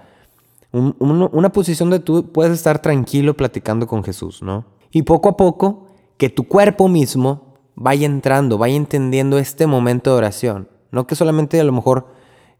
una 0.72 1.52
posición 1.52 1.90
de 1.90 2.00
tú 2.00 2.32
puedes 2.32 2.52
estar 2.54 2.80
tranquilo 2.80 3.36
platicando 3.36 3.86
con 3.86 4.02
Jesús, 4.02 4.42
¿no? 4.42 4.64
Y 4.90 5.02
poco 5.02 5.28
a 5.28 5.36
poco, 5.36 5.86
que 6.16 6.28
tu 6.28 6.48
cuerpo 6.48 6.88
mismo 6.88 7.54
vaya 7.74 8.06
entrando, 8.06 8.58
vaya 8.58 8.76
entendiendo 8.76 9.38
este 9.38 9.66
momento 9.66 10.10
de 10.10 10.16
oración. 10.16 10.68
No 10.90 11.06
que 11.06 11.14
solamente 11.14 11.58
a 11.58 11.64
lo 11.64 11.72
mejor 11.72 12.06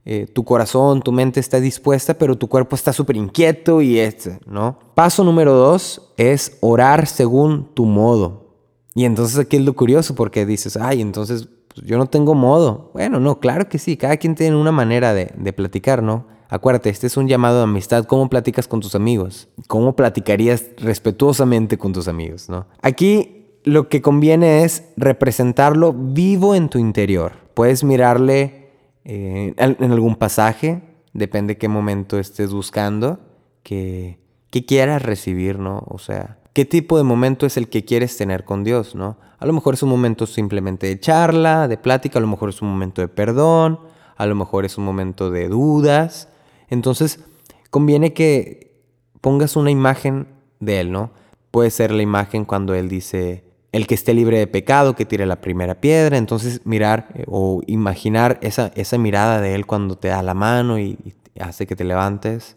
eh, 0.04 0.26
tu 0.26 0.44
corazón, 0.44 1.00
tu 1.02 1.12
mente 1.12 1.38
está 1.38 1.60
dispuesta, 1.60 2.14
pero 2.14 2.36
tu 2.36 2.48
cuerpo 2.48 2.74
está 2.74 2.92
súper 2.92 3.16
inquieto 3.16 3.82
y 3.82 3.98
este, 3.98 4.40
¿no? 4.46 4.78
Paso 4.94 5.22
número 5.22 5.54
dos 5.54 6.12
es 6.16 6.58
orar 6.60 7.06
según 7.06 7.72
tu 7.74 7.84
modo. 7.84 8.56
Y 8.94 9.04
entonces 9.04 9.38
aquí 9.38 9.56
es 9.56 9.62
lo 9.62 9.74
curioso 9.74 10.14
porque 10.14 10.44
dices, 10.44 10.76
ay, 10.76 11.00
entonces 11.00 11.48
pues, 11.68 11.86
yo 11.86 11.98
no 11.98 12.06
tengo 12.06 12.34
modo. 12.34 12.90
Bueno, 12.94 13.20
no, 13.20 13.38
claro 13.38 13.68
que 13.68 13.78
sí, 13.78 13.96
cada 13.96 14.16
quien 14.16 14.34
tiene 14.34 14.56
una 14.56 14.72
manera 14.72 15.14
de, 15.14 15.32
de 15.36 15.52
platicar, 15.52 16.02
¿no? 16.02 16.26
Acuérdate, 16.52 16.90
este 16.90 17.06
es 17.06 17.16
un 17.16 17.28
llamado 17.28 17.56
de 17.56 17.62
amistad. 17.62 18.04
¿Cómo 18.04 18.28
platicas 18.28 18.68
con 18.68 18.80
tus 18.80 18.94
amigos? 18.94 19.48
¿Cómo 19.68 19.96
platicarías 19.96 20.66
respetuosamente 20.76 21.78
con 21.78 21.94
tus 21.94 22.08
amigos? 22.08 22.50
¿no? 22.50 22.66
Aquí 22.82 23.46
lo 23.64 23.88
que 23.88 24.02
conviene 24.02 24.62
es 24.62 24.84
representarlo 24.98 25.94
vivo 25.94 26.54
en 26.54 26.68
tu 26.68 26.78
interior. 26.78 27.32
Puedes 27.54 27.84
mirarle 27.84 28.68
eh, 29.06 29.54
en 29.56 29.92
algún 29.92 30.16
pasaje, 30.16 30.82
depende 31.14 31.56
qué 31.56 31.68
momento 31.68 32.18
estés 32.18 32.52
buscando, 32.52 33.18
que, 33.62 34.18
que 34.50 34.66
quieras 34.66 35.00
recibir, 35.00 35.58
¿no? 35.58 35.82
O 35.88 35.98
sea, 35.98 36.36
qué 36.52 36.66
tipo 36.66 36.98
de 36.98 37.04
momento 37.04 37.46
es 37.46 37.56
el 37.56 37.70
que 37.70 37.86
quieres 37.86 38.18
tener 38.18 38.44
con 38.44 38.62
Dios, 38.62 38.94
¿no? 38.94 39.16
A 39.38 39.46
lo 39.46 39.54
mejor 39.54 39.72
es 39.72 39.82
un 39.82 39.88
momento 39.88 40.26
simplemente 40.26 40.86
de 40.86 41.00
charla, 41.00 41.66
de 41.66 41.78
plática, 41.78 42.18
a 42.18 42.22
lo 42.22 42.28
mejor 42.28 42.50
es 42.50 42.60
un 42.60 42.68
momento 42.68 43.00
de 43.00 43.08
perdón, 43.08 43.80
a 44.18 44.26
lo 44.26 44.34
mejor 44.34 44.66
es 44.66 44.76
un 44.76 44.84
momento 44.84 45.30
de 45.30 45.48
dudas, 45.48 46.28
entonces, 46.72 47.20
conviene 47.68 48.14
que 48.14 48.72
pongas 49.20 49.56
una 49.56 49.70
imagen 49.70 50.26
de 50.58 50.80
Él, 50.80 50.90
¿no? 50.90 51.10
Puede 51.50 51.70
ser 51.70 51.92
la 51.92 52.00
imagen 52.00 52.46
cuando 52.46 52.74
Él 52.74 52.88
dice, 52.88 53.44
el 53.72 53.86
que 53.86 53.94
esté 53.94 54.14
libre 54.14 54.38
de 54.38 54.46
pecado, 54.46 54.96
que 54.96 55.04
tire 55.04 55.26
la 55.26 55.42
primera 55.42 55.82
piedra. 55.82 56.16
Entonces 56.16 56.62
mirar 56.64 57.08
eh, 57.14 57.24
o 57.28 57.60
imaginar 57.66 58.38
esa, 58.40 58.72
esa 58.74 58.96
mirada 58.96 59.42
de 59.42 59.54
Él 59.54 59.66
cuando 59.66 59.96
te 59.96 60.08
da 60.08 60.22
la 60.22 60.32
mano 60.32 60.78
y, 60.78 60.98
hace 61.38 61.66
que 61.66 61.76
te 61.76 61.84
levantes. 61.84 62.56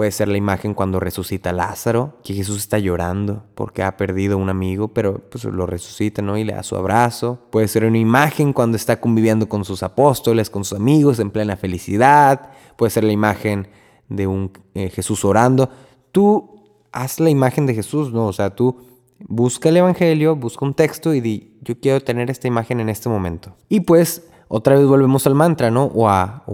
Puede 0.00 0.12
ser 0.12 0.28
la 0.28 0.38
imagen 0.38 0.72
cuando 0.72 0.98
resucita 0.98 1.52
Lázaro, 1.52 2.14
que 2.24 2.32
Jesús 2.32 2.56
está 2.56 2.78
llorando 2.78 3.44
porque 3.54 3.82
ha 3.82 3.98
perdido 3.98 4.38
un 4.38 4.48
amigo, 4.48 4.88
pero 4.88 5.18
pues 5.28 5.44
lo 5.44 5.66
resucita, 5.66 6.22
¿no? 6.22 6.38
Y 6.38 6.44
le 6.44 6.54
da 6.54 6.62
su 6.62 6.74
abrazo. 6.74 7.38
Puede 7.50 7.68
ser 7.68 7.84
una 7.84 7.98
imagen 7.98 8.54
cuando 8.54 8.78
está 8.78 8.98
conviviendo 8.98 9.46
con 9.46 9.62
sus 9.62 9.82
apóstoles, 9.82 10.48
con 10.48 10.64
sus 10.64 10.78
amigos, 10.78 11.18
en 11.18 11.30
plena 11.30 11.58
felicidad. 11.58 12.48
Puede 12.78 12.88
ser 12.88 13.04
la 13.04 13.12
imagen 13.12 13.68
de 14.08 14.26
un 14.26 14.52
eh, 14.72 14.88
Jesús 14.88 15.22
orando. 15.22 15.68
Tú 16.12 16.62
haz 16.92 17.20
la 17.20 17.28
imagen 17.28 17.66
de 17.66 17.74
Jesús, 17.74 18.10
¿no? 18.10 18.26
O 18.26 18.32
sea, 18.32 18.56
tú 18.56 18.78
busca 19.18 19.68
el 19.68 19.76
Evangelio, 19.76 20.34
busca 20.34 20.64
un 20.64 20.72
texto 20.72 21.12
y 21.12 21.20
di, 21.20 21.58
yo 21.60 21.78
quiero 21.78 22.00
tener 22.00 22.30
esta 22.30 22.48
imagen 22.48 22.80
en 22.80 22.88
este 22.88 23.10
momento. 23.10 23.54
Y 23.68 23.80
pues 23.80 24.30
otra 24.48 24.76
vez 24.76 24.86
volvemos 24.86 25.26
al 25.26 25.34
mantra, 25.34 25.70
¿no? 25.70 25.84
O 25.94 26.08
a, 26.08 26.46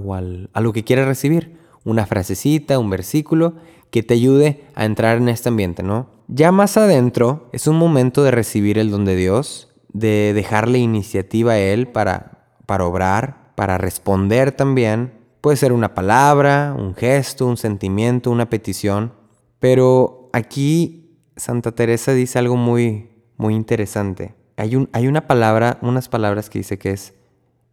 a 0.52 0.60
lo 0.60 0.72
que 0.72 0.82
quieres 0.82 1.06
recibir. 1.06 1.55
Una 1.86 2.04
frasecita, 2.04 2.78
un 2.78 2.90
versículo 2.90 3.54
que 3.90 4.02
te 4.02 4.12
ayude 4.12 4.64
a 4.74 4.84
entrar 4.84 5.16
en 5.16 5.30
este 5.30 5.48
ambiente, 5.48 5.82
¿no? 5.82 6.08
Ya 6.28 6.52
más 6.52 6.76
adentro 6.76 7.48
es 7.52 7.66
un 7.66 7.76
momento 7.76 8.22
de 8.22 8.32
recibir 8.32 8.76
el 8.76 8.90
don 8.90 9.04
de 9.04 9.16
Dios, 9.16 9.72
de 9.92 10.32
dejarle 10.34 10.78
iniciativa 10.78 11.52
a 11.52 11.58
Él 11.58 11.88
para, 11.88 12.48
para 12.66 12.84
obrar, 12.84 13.52
para 13.54 13.78
responder 13.78 14.52
también. 14.52 15.12
Puede 15.40 15.56
ser 15.56 15.72
una 15.72 15.94
palabra, 15.94 16.74
un 16.76 16.94
gesto, 16.94 17.46
un 17.46 17.56
sentimiento, 17.56 18.30
una 18.30 18.50
petición. 18.50 19.12
Pero 19.60 20.28
aquí 20.32 21.16
Santa 21.36 21.72
Teresa 21.72 22.12
dice 22.12 22.38
algo 22.38 22.56
muy, 22.56 23.10
muy 23.36 23.54
interesante. 23.54 24.34
Hay, 24.56 24.74
un, 24.74 24.88
hay 24.92 25.06
una 25.06 25.26
palabra, 25.26 25.78
unas 25.80 26.08
palabras 26.08 26.50
que 26.50 26.58
dice 26.58 26.78
que 26.78 26.90
es, 26.90 27.14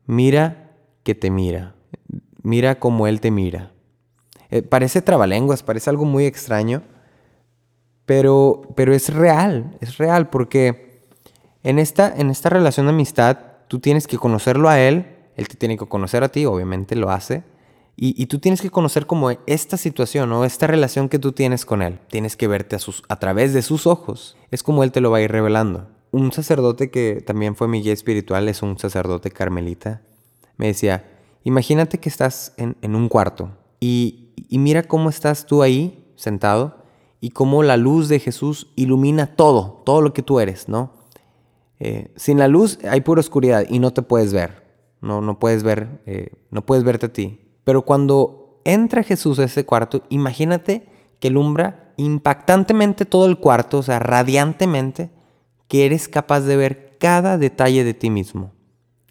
mira 0.06 0.72
que 1.04 1.16
te 1.16 1.32
mira, 1.32 1.76
mira 2.44 2.80
como 2.80 3.08
Él 3.08 3.20
te 3.20 3.32
mira. 3.32 3.73
Eh, 4.54 4.62
parece 4.62 5.02
trabalenguas, 5.02 5.64
parece 5.64 5.90
algo 5.90 6.06
muy 6.06 6.28
extraño, 6.28 6.84
pero, 8.06 8.62
pero 8.76 8.94
es 8.94 9.12
real, 9.12 9.76
es 9.82 9.98
real, 9.98 10.30
porque 10.30 11.02
en 11.64 11.80
esta, 11.80 12.14
en 12.16 12.30
esta 12.30 12.50
relación 12.50 12.86
de 12.86 12.92
amistad 12.92 13.40
tú 13.68 13.80
tienes 13.80 14.06
que 14.06 14.20
conocerlo 14.20 14.70
a 14.70 14.80
Él, 14.80 15.08
Él 15.36 15.48
te 15.48 15.58
tiene 15.58 15.76
que 15.76 15.88
conocer 15.88 16.24
a 16.24 16.30
ti, 16.30 16.46
obviamente 16.46 16.96
lo 16.96 17.10
hace, 17.10 17.42
y, 17.96 18.28
tú 18.28 18.38
tienes 18.38 18.62
que 18.62 18.70
conocer 18.70 19.08
como 19.08 19.32
esta 19.48 19.76
situación 19.76 20.32
o 20.32 20.46
esta 20.46 20.68
relación 20.68 21.10
que 21.10 21.18
tú 21.18 21.32
tienes 21.32 21.66
con 21.66 21.82
Él. 21.82 22.00
Tienes 22.10 22.36
que 22.36 22.48
verte 22.48 22.76
a, 22.76 22.80
sus, 22.80 23.04
a 23.08 23.18
través 23.20 23.54
de 23.54 23.62
sus 23.64 23.88
ojos. 23.88 24.36
Es 24.52 24.62
como 24.62 24.84
Él 24.84 24.92
te 24.92 25.02
lo 25.02 25.10
va 25.10 25.18
a 25.18 25.22
ir 25.22 25.32
revelando. 25.32 25.90
Un 26.12 26.32
sacerdote 26.32 26.92
que 26.92 27.24
también 27.26 27.56
fue 27.56 27.68
mi 27.68 27.82
guía 27.82 27.94
espiritual, 27.94 28.50
es 28.50 28.62
un 28.62 28.78
sacerdote 28.78 29.32
carmelita, 29.32 30.02
me 30.58 30.68
decía, 30.68 31.06
imagínate 31.44 32.00
que 32.00 32.10
estás 32.10 32.54
en, 32.58 32.96
un 32.96 33.10
cuarto 33.10 33.52
y, 34.36 34.58
mira 34.58 34.84
cómo 34.84 35.10
estás 35.10 35.46
tú 35.46 35.64
ahí 35.64 36.12
sentado 36.16 36.84
y 37.20 37.30
cómo 37.30 37.64
la 37.64 37.78
luz 37.78 38.10
de 38.10 38.20
Jesús 38.20 38.72
ilumina 38.76 39.36
todo, 39.36 39.82
todo 39.86 40.02
lo 40.02 40.14
que 40.14 40.22
tú 40.22 40.40
eres, 40.40 40.68
¿no? 40.70 40.94
Eh, 41.80 42.12
sin 42.16 42.40
la 42.40 42.48
luz 42.48 42.80
hay 42.90 43.02
pura 43.02 43.20
oscuridad 43.20 43.66
y 43.70 43.80
no 43.80 43.92
te 43.94 44.02
puedes 44.02 44.34
ver, 44.34 44.64
no, 45.02 45.22
no 45.22 45.40
puedes 45.40 45.64
ver, 45.64 46.02
eh, 46.06 46.30
no 46.52 46.66
puedes 46.66 46.84
verte 46.84 47.08
a 47.08 47.14
ti. 47.14 47.40
Pero 47.64 47.84
cuando 47.84 48.62
entra 48.66 49.04
Jesús 49.04 49.40
a 49.40 49.46
ese 49.46 49.66
cuarto, 49.66 50.04
imagínate 50.10 50.88
que 51.20 51.30
alumbra 51.30 51.94
impactantemente 51.98 53.06
todo 53.06 53.26
el 53.26 53.38
cuarto, 53.38 53.80
o 53.80 53.84
sea, 53.84 54.00
radiantemente, 54.00 55.10
que 55.68 55.86
eres 55.86 56.08
capaz 56.08 56.42
de 56.42 56.56
ver 56.56 56.98
cada 57.00 57.38
detalle 57.38 57.84
de 57.84 57.94
ti 57.94 58.10
mismo, 58.10 58.52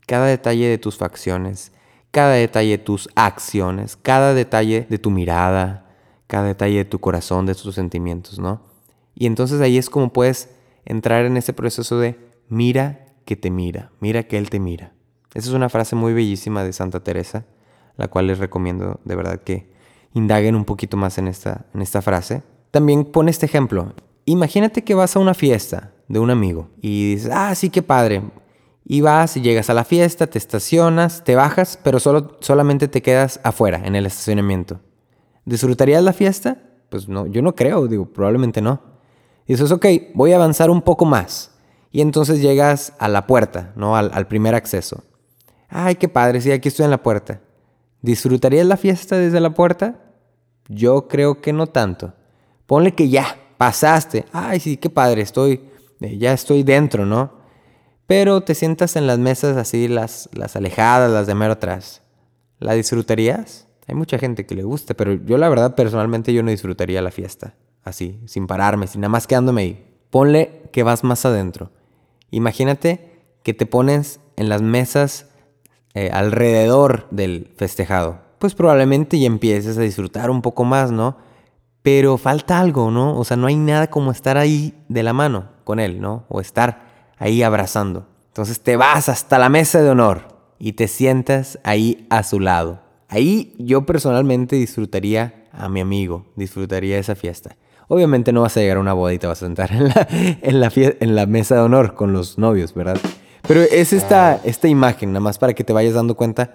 cada 0.07 0.27
detalle 0.27 0.67
de 0.67 0.79
tus 0.79 0.97
facciones, 0.97 1.73
cada 2.13 2.35
detalle 2.35 2.71
de 2.71 2.79
tus 2.79 3.09
acciones, 3.17 3.97
cada 3.97 4.33
detalle 4.33 4.87
de 4.89 4.99
tu 4.99 5.11
mirada, 5.11 5.91
cada 6.29 6.47
detalle 6.47 6.77
de 6.77 6.85
tu 6.85 7.01
corazón, 7.01 7.45
de 7.47 7.57
tus 7.57 7.75
sentimientos, 7.75 8.39
¿no? 8.39 8.63
Y 9.15 9.27
entonces 9.27 9.61
ahí 9.61 9.77
es 9.77 9.91
como 9.91 10.13
puedes 10.13 10.49
entrar 10.85 11.25
en 11.25 11.37
ese 11.37 11.53
proceso 11.53 11.99
de 11.99 12.17
mira 12.49 13.07
que 13.25 13.35
te 13.35 13.51
mira, 13.51 13.91
mira 13.99 14.23
que 14.23 14.39
Él 14.39 14.49
te 14.49 14.61
mira. 14.61 14.93
Esa 15.35 15.49
es 15.49 15.55
una 15.55 15.69
frase 15.69 15.97
muy 15.97 16.13
bellísima 16.13 16.63
de 16.63 16.73
Santa 16.73 17.01
Teresa 17.01 17.45
la 17.97 18.09
cual 18.09 18.27
les 18.27 18.39
recomiendo 18.39 19.01
de 19.05 19.17
verdad 19.17 19.41
que 19.41 19.71
indaguen 20.15 20.55
un 20.55 20.65
poquito 20.65 20.97
más 20.97 21.19
en 21.19 21.29
esta, 21.29 21.67
en 21.75 21.83
esta 21.83 22.03
frase. 22.03 22.43
También 22.71 23.05
pone 23.05 23.31
este 23.31 23.47
ejemplo. 23.47 23.95
Imagínate 24.25 24.83
que 24.85 24.95
vas 24.95 25.17
a 25.17 25.19
una 25.19 25.35
fiesta 25.35 25.93
de 26.09 26.19
un 26.19 26.31
amigo 26.31 26.69
y 26.81 27.15
dices, 27.15 27.31
ah, 27.33 27.55
sí, 27.55 27.71
qué 27.71 27.83
padre. 27.83 28.23
Y 28.85 29.01
vas 29.01 29.37
y 29.37 29.43
llegas 29.43 29.71
a 29.71 29.75
la 29.75 29.85
fiesta, 29.85 30.27
te 30.27 30.39
estacionas, 30.39 31.25
te 31.25 31.35
bajas, 31.35 31.79
pero 31.83 32.01
solo, 32.01 32.37
solamente 32.41 32.89
te 32.89 33.03
quedas 33.03 33.41
afuera, 33.45 33.81
en 33.85 33.95
el 33.95 34.07
estacionamiento. 34.07 34.81
¿Disfrutarías 35.45 36.03
la 36.03 36.13
fiesta? 36.13 36.59
Pues 36.89 37.09
no, 37.09 37.27
yo 37.27 37.43
no 37.43 37.55
creo, 37.55 37.87
digo, 37.87 38.07
probablemente 38.07 38.61
no. 38.61 38.83
Y 39.47 39.55
dices, 39.55 39.71
ok, 39.71 39.87
voy 40.15 40.33
a 40.33 40.37
avanzar 40.37 40.71
un 40.71 40.83
poco 40.83 41.05
más. 41.05 41.53
Y 41.91 42.01
entonces 42.01 42.41
llegas 42.41 42.95
a 42.99 43.09
la 43.09 43.27
puerta, 43.27 43.73
¿no? 43.77 43.97
Al, 43.97 44.11
al 44.15 44.27
primer 44.27 44.55
acceso. 44.55 45.05
Ay, 45.69 45.95
qué 45.95 46.09
padre, 46.09 46.41
sí, 46.41 46.51
aquí 46.51 46.69
estoy 46.69 46.85
en 46.85 46.91
la 46.91 47.03
puerta. 47.03 47.41
¿Disfrutarías 48.03 48.67
la 48.67 48.77
fiesta 48.77 49.17
desde 49.17 49.41
la 49.41 49.55
puerta? 49.55 50.01
Yo 50.69 51.09
creo 51.09 51.41
que 51.41 51.53
no 51.53 51.67
tanto. 51.67 52.15
Ponle 52.67 52.95
que 52.95 53.09
ya, 53.09 53.37
pasaste. 53.59 54.25
Ay, 54.33 54.59
sí, 54.61 54.77
qué 54.77 54.91
padre, 54.91 55.23
estoy, 55.23 55.61
eh, 56.01 56.19
ya 56.19 56.33
estoy 56.33 56.63
dentro, 56.63 57.07
¿no? 57.07 57.42
Pero 58.13 58.43
te 58.43 58.55
sientas 58.55 58.97
en 58.97 59.07
las 59.07 59.19
mesas 59.19 59.57
así, 59.57 59.89
las, 59.89 60.29
las 60.35 60.55
alejadas, 60.55 61.11
las 61.11 61.27
de 61.27 61.35
mero 61.35 61.55
atrás. 61.55 62.03
¿La 62.59 62.75
disfrutarías? 62.75 63.67
Hay 63.89 63.95
mucha 63.95 64.19
gente 64.19 64.45
que 64.45 64.55
le 64.55 64.65
gusta, 64.65 64.93
pero 64.93 65.15
yo 65.15 65.39
la 65.39 65.49
verdad 65.49 65.75
personalmente 65.75 66.35
yo 66.35 66.43
no 66.43 66.51
disfrutaría 66.51 67.01
la 67.01 67.11
fiesta. 67.11 67.55
Así, 67.85 68.21
sin 68.27 68.47
pararme, 68.47 68.87
sin 68.87 69.01
nada 69.01 69.09
más 69.09 69.27
quedándome 69.27 69.63
ahí. 69.63 69.87
Ponle 70.11 70.61
que 70.73 70.83
vas 70.83 71.05
más 71.05 71.25
adentro. 71.25 71.71
Imagínate 72.31 73.23
que 73.43 73.55
te 73.55 73.65
pones 73.65 74.21
en 74.37 74.51
las 74.51 74.61
mesas 74.61 75.29
eh, 75.95 76.11
alrededor 76.13 77.07
del 77.13 77.51
festejado, 77.57 78.21
pues 78.39 78.55
probablemente 78.55 79.19
ya 79.19 79.27
empieces 79.27 79.79
a 79.79 79.81
disfrutar 79.81 80.31
un 80.31 80.43
poco 80.43 80.65
más, 80.65 80.93
¿no? 80.93 81.17
Pero 81.81 82.19
falta 82.19 82.61
algo, 82.61 82.91
¿no? 82.91 83.19
O 83.19 83.25
sea, 83.25 83.39
no 83.39 83.47
hay 83.47 83.57
nada 83.57 83.87
como 83.87 84.13
estar 84.13 84.37
ahí 84.37 84.75
de 84.91 85.03
la 85.03 85.15
mano 85.15 85.49
con 85.65 85.81
él, 85.81 85.99
¿no? 86.03 86.27
O 86.29 86.43
estar 86.43 86.92
ahí 87.23 87.45
abrazando. 87.45 88.09
Entonces 88.29 88.61
te 88.61 88.75
vas 88.75 89.09
hasta 89.09 89.39
la 89.39 89.49
mesa 89.49 89.81
de 89.81 89.91
honor 89.91 90.23
y 90.59 90.73
te 90.73 90.89
sientas 90.89 91.61
ahí 91.63 92.05
a 92.11 92.25
su 92.25 92.41
lado. 92.41 92.81
Ahí 93.09 93.55
yo 93.59 93.87
personalmente 93.87 94.57
disfrutaría 94.57 95.45
a 95.53 95.69
mi 95.69 95.81
amigo, 95.81 96.27
disfrutaría 96.35 96.99
esa 96.99 97.15
fiesta. 97.15 97.57
Obviamente 97.87 98.33
no 98.33 98.43
vas 98.43 98.57
a 98.57 98.61
llegar 98.61 98.79
a 98.79 98.81
una 98.81 98.93
boda 98.93 99.15
y 99.15 99.21
te 99.21 99.29
vas 99.29 99.41
a 99.41 99.47
sentar 99.47 99.71
en 99.71 100.61
la, 100.61 101.27
mesa 101.27 101.55
de 101.55 101.61
honor 101.61 101.95
con 101.95 102.13
los 102.13 102.39
novios, 102.39 102.75
¿verdad? 102.75 102.99
Pero 103.47 103.61
es 103.61 103.93
esta, 103.93 104.41
esta 104.43 104.67
imagen, 104.67 105.13
nada 105.13 105.21
más 105.21 105.39
para 105.39 105.53
que 105.53 105.63
te 105.63 105.73
vayas 105.73 105.95
dando 105.95 106.17
cuenta, 106.17 106.55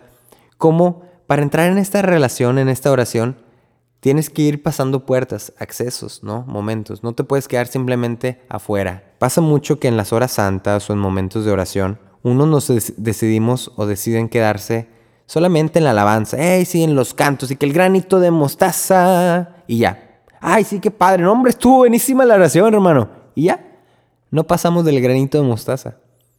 cómo 0.57 1.03
para 1.27 1.43
entrar 1.43 1.71
en 1.71 1.77
esta 1.77 2.01
relación, 2.01 2.57
en 2.57 2.67
esta 2.67 2.91
oración, 2.91 3.37
tienes 3.99 4.29
que 4.29 4.41
ir 4.43 4.63
pasando 4.63 5.05
puertas, 5.05 5.53
accesos, 5.57 6.23
¿no? 6.23 6.43
Momentos. 6.47 7.03
No 7.03 7.13
te 7.13 7.23
puedes 7.23 7.47
quedar 7.47 7.67
simplemente 7.67 8.41
afuera. 8.49 9.03
Pasa 9.19 9.41
mucho 9.41 9.79
que 9.79 9.87
en 9.87 9.97
las 9.97 10.13
horas 10.13 10.31
santas 10.31 10.89
o 10.89 10.93
en 10.93 10.99
momentos 10.99 11.45
de 11.45 11.51
oración, 11.51 11.99
uno 12.23 12.45
nos 12.45 12.71
decidimos 12.97 13.71
o 13.75 13.85
deciden 13.85 14.29
quedarse 14.29 14.87
solamente 15.25 15.79
en 15.79 15.85
la 15.85 15.91
alabanza. 15.91 16.37
¡Ey, 16.37 16.65
sí, 16.65 16.83
en 16.83 16.95
los 16.95 17.13
cantos! 17.13 17.51
Y 17.51 17.55
que 17.55 17.65
el 17.65 17.73
granito 17.73 18.19
de 18.19 18.31
mostaza. 18.31 19.55
Y 19.67 19.79
ya. 19.79 20.21
¡Ay, 20.39 20.63
sí, 20.63 20.79
qué 20.79 20.91
padre! 20.91 21.23
No, 21.23 21.31
hombre, 21.31 21.51
estuvo 21.51 21.77
buenísima 21.77 22.25
la 22.25 22.35
oración, 22.35 22.73
hermano. 22.73 23.09
Y 23.35 23.43
ya. 23.43 23.63
No 24.31 24.45
pasamos 24.45 24.85
del 24.85 25.01
granito 25.01 25.39
de 25.41 25.47
mostaza. 25.47 25.97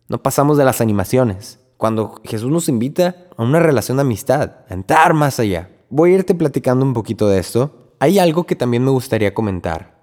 No 0.09 0.23
pasamos 0.23 0.59
de 0.59 0.65
las 0.65 0.81
animaciones. 0.81 1.59
Cuando 1.77 2.21
Jesús 2.25 2.51
nos 2.51 2.69
invita 2.69 3.29
a 3.37 3.43
una 3.43 3.61
relación 3.61 3.99
de 3.99 4.03
amistad, 4.03 4.53
a 4.69 4.75
entrar 4.75 5.15
más 5.15 5.39
allá. 5.39 5.71
Voy 5.91 6.13
a 6.13 6.15
irte 6.17 6.35
platicando 6.35 6.85
un 6.85 6.93
poquito 6.93 7.29
de 7.29 7.39
esto. 7.39 7.95
Hay 8.01 8.19
algo 8.19 8.45
que 8.45 8.57
también 8.57 8.85
me 8.85 8.91
gustaría 8.91 9.35
comentar 9.35 9.99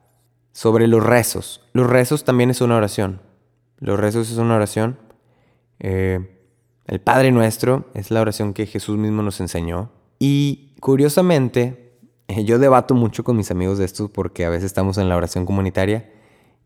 sobre 0.52 0.88
los 0.88 1.04
rezos. 1.04 1.62
Los 1.74 1.88
rezos 1.90 2.24
también 2.24 2.50
es 2.50 2.62
una 2.62 2.78
oración. 2.78 3.22
Los 3.78 4.00
rezos 4.00 4.32
es 4.32 4.38
una 4.38 4.56
oración. 4.56 4.98
Eh, 5.80 6.42
el 6.88 7.02
Padre 7.02 7.32
Nuestro 7.32 7.86
es 7.94 8.12
la 8.12 8.22
oración 8.22 8.54
que 8.54 8.66
Jesús 8.66 8.98
mismo 8.98 9.22
nos 9.22 9.40
enseñó. 9.40 9.92
Y 10.20 10.76
curiosamente, 10.80 11.98
yo 12.28 12.60
debato 12.60 12.96
mucho 12.96 13.24
con 13.24 13.38
mis 13.38 13.52
amigos 13.52 13.78
de 13.78 13.86
esto 13.86 14.08
porque 14.08 14.46
a 14.46 14.50
veces 14.50 14.66
estamos 14.66 14.98
en 14.98 15.10
la 15.10 15.18
oración 15.18 15.46
comunitaria 15.46 16.12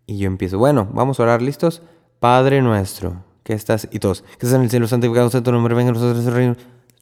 y 0.05 0.17
yo 0.17 0.27
empiezo, 0.27 0.57
bueno, 0.57 0.87
vamos 0.93 1.19
a 1.19 1.23
orar 1.23 1.41
listos. 1.41 1.81
Padre 2.19 2.61
Nuestro, 2.61 3.23
que 3.43 3.53
estás, 3.53 3.87
y 3.91 3.99
todos, 3.99 4.21
que 4.21 4.45
estás 4.45 4.53
en 4.53 4.61
el 4.61 4.69
cielo, 4.69 4.87
santificado 4.87 5.29
tu 5.29 5.51
nombre, 5.51 5.73
venga 5.75 5.91
nosotros 5.91 6.25
reino. 6.25 6.55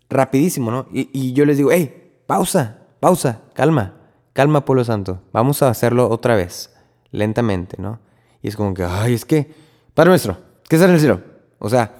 Rapidísimo, 0.09 0.71
¿no? 0.71 0.87
Y, 0.91 1.09
y, 1.11 1.33
yo 1.33 1.45
les 1.45 1.57
digo, 1.57 1.71
hey, 1.71 2.06
pausa, 2.27 2.77
pausa, 2.99 3.41
calma, 3.53 3.95
calma, 4.33 4.65
pueblo 4.65 4.83
santo. 4.83 5.21
Vamos 5.33 5.63
a 5.63 5.69
hacerlo 5.69 6.09
otra 6.09 6.35
vez, 6.35 6.75
lentamente, 7.11 7.81
¿no? 7.81 7.99
Y 8.43 8.49
es 8.49 8.55
como 8.55 8.73
que, 8.73 8.83
ay, 8.83 9.15
es 9.15 9.25
que, 9.25 9.51
Padre 9.95 10.09
nuestro, 10.09 10.37
¿qué 10.69 10.75
está 10.75 10.87
en 10.87 10.93
el 10.93 10.99
cielo? 10.99 11.21
O 11.57 11.69
sea, 11.69 11.95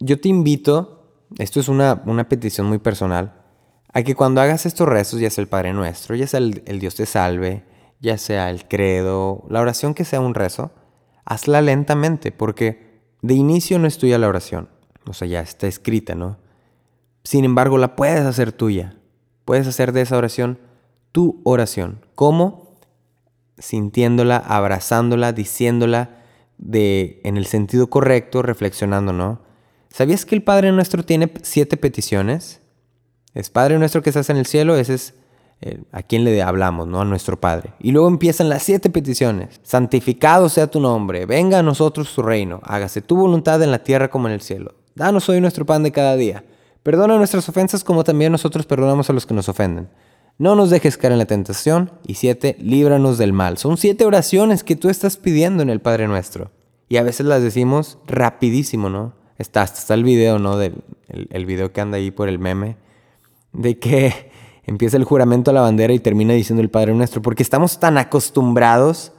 yo 0.00 0.20
te 0.20 0.28
invito, 0.28 1.22
esto 1.38 1.60
es 1.60 1.68
una, 1.68 2.02
una 2.06 2.28
petición 2.28 2.66
muy 2.66 2.78
personal, 2.78 3.44
a 3.92 4.02
que 4.02 4.16
cuando 4.16 4.40
hagas 4.40 4.66
estos 4.66 4.88
rezos, 4.88 5.20
ya 5.20 5.30
sea 5.30 5.42
el 5.42 5.48
Padre 5.48 5.72
Nuestro, 5.72 6.16
ya 6.16 6.26
sea 6.26 6.38
el, 6.38 6.80
Dios 6.80 6.96
te 6.96 7.06
salve, 7.06 7.64
ya 8.00 8.18
sea 8.18 8.50
el 8.50 8.66
credo, 8.66 9.44
la 9.48 9.60
oración 9.60 9.94
que 9.94 10.04
sea 10.04 10.20
un 10.20 10.34
rezo, 10.34 10.72
hazla 11.24 11.62
lentamente, 11.62 12.32
porque 12.32 13.02
de 13.22 13.34
inicio 13.34 13.78
no 13.78 13.86
es 13.86 13.96
tuya 13.96 14.18
la 14.18 14.28
oración, 14.28 14.68
o 15.06 15.12
sea, 15.12 15.28
ya 15.28 15.40
está 15.40 15.68
escrita, 15.68 16.16
¿no? 16.16 16.38
Sin 17.24 17.44
embargo, 17.44 17.78
la 17.78 17.96
puedes 17.96 18.20
hacer 18.20 18.52
tuya, 18.52 18.96
puedes 19.44 19.66
hacer 19.66 19.92
de 19.92 20.02
esa 20.02 20.16
oración 20.16 20.58
tu 21.10 21.40
oración. 21.44 22.04
¿Cómo? 22.14 22.78
Sintiéndola, 23.58 24.36
abrazándola, 24.36 25.32
diciéndola 25.32 26.22
de, 26.58 27.20
en 27.24 27.36
el 27.36 27.46
sentido 27.46 27.88
correcto, 27.88 28.42
reflexionando, 28.42 29.12
¿no? 29.12 29.40
¿Sabías 29.88 30.26
que 30.26 30.34
el 30.34 30.42
Padre 30.42 30.72
Nuestro 30.72 31.04
tiene 31.04 31.32
siete 31.42 31.76
peticiones? 31.76 32.60
Es 33.32 33.48
Padre 33.48 33.78
Nuestro 33.78 34.02
que 34.02 34.10
estás 34.10 34.28
en 34.28 34.36
el 34.36 34.46
cielo, 34.46 34.76
ese 34.76 34.94
es 34.94 35.14
eh, 35.60 35.82
a 35.92 36.02
quien 36.02 36.24
le 36.24 36.42
hablamos, 36.42 36.88
¿no? 36.88 37.00
A 37.00 37.04
nuestro 37.04 37.40
Padre. 37.40 37.72
Y 37.78 37.92
luego 37.92 38.08
empiezan 38.08 38.48
las 38.48 38.64
siete 38.64 38.90
peticiones. 38.90 39.60
Santificado 39.62 40.48
sea 40.48 40.66
tu 40.66 40.80
nombre, 40.80 41.26
venga 41.26 41.60
a 41.60 41.62
nosotros 41.62 42.12
tu 42.14 42.22
reino, 42.22 42.60
hágase 42.64 43.00
tu 43.00 43.16
voluntad 43.16 43.62
en 43.62 43.70
la 43.70 43.82
tierra 43.82 44.10
como 44.10 44.26
en 44.26 44.34
el 44.34 44.40
cielo. 44.40 44.74
Danos 44.94 45.28
hoy 45.28 45.40
nuestro 45.40 45.64
pan 45.64 45.82
de 45.82 45.92
cada 45.92 46.16
día. 46.16 46.44
Perdona 46.84 47.16
nuestras 47.16 47.48
ofensas 47.48 47.82
como 47.82 48.04
también 48.04 48.30
nosotros 48.30 48.66
perdonamos 48.66 49.08
a 49.08 49.14
los 49.14 49.24
que 49.24 49.32
nos 49.32 49.48
ofenden. 49.48 49.88
No 50.36 50.54
nos 50.54 50.68
dejes 50.68 50.98
caer 50.98 51.14
en 51.14 51.18
la 51.18 51.24
tentación. 51.24 51.92
Y 52.06 52.14
siete, 52.14 52.56
líbranos 52.60 53.16
del 53.16 53.32
mal. 53.32 53.56
Son 53.56 53.78
siete 53.78 54.04
oraciones 54.04 54.62
que 54.64 54.76
tú 54.76 54.90
estás 54.90 55.16
pidiendo 55.16 55.62
en 55.62 55.70
el 55.70 55.80
Padre 55.80 56.08
Nuestro. 56.08 56.50
Y 56.90 56.98
a 56.98 57.02
veces 57.02 57.24
las 57.24 57.42
decimos 57.42 57.96
rapidísimo, 58.06 58.90
¿no? 58.90 59.14
Está, 59.38 59.62
está 59.62 59.94
el 59.94 60.04
video, 60.04 60.38
¿no? 60.38 60.58
Del, 60.58 60.84
el, 61.08 61.46
video 61.46 61.72
que 61.72 61.80
anda 61.80 61.96
ahí 61.96 62.10
por 62.10 62.28
el 62.28 62.38
meme. 62.38 62.76
De 63.54 63.78
que 63.78 64.30
empieza 64.64 64.98
el 64.98 65.04
juramento 65.04 65.52
a 65.52 65.54
la 65.54 65.62
bandera 65.62 65.94
y 65.94 66.00
termina 66.00 66.34
diciendo 66.34 66.62
el 66.62 66.70
Padre 66.70 66.92
Nuestro. 66.92 67.22
Porque 67.22 67.42
estamos 67.42 67.80
tan 67.80 67.96
acostumbrados 67.96 69.12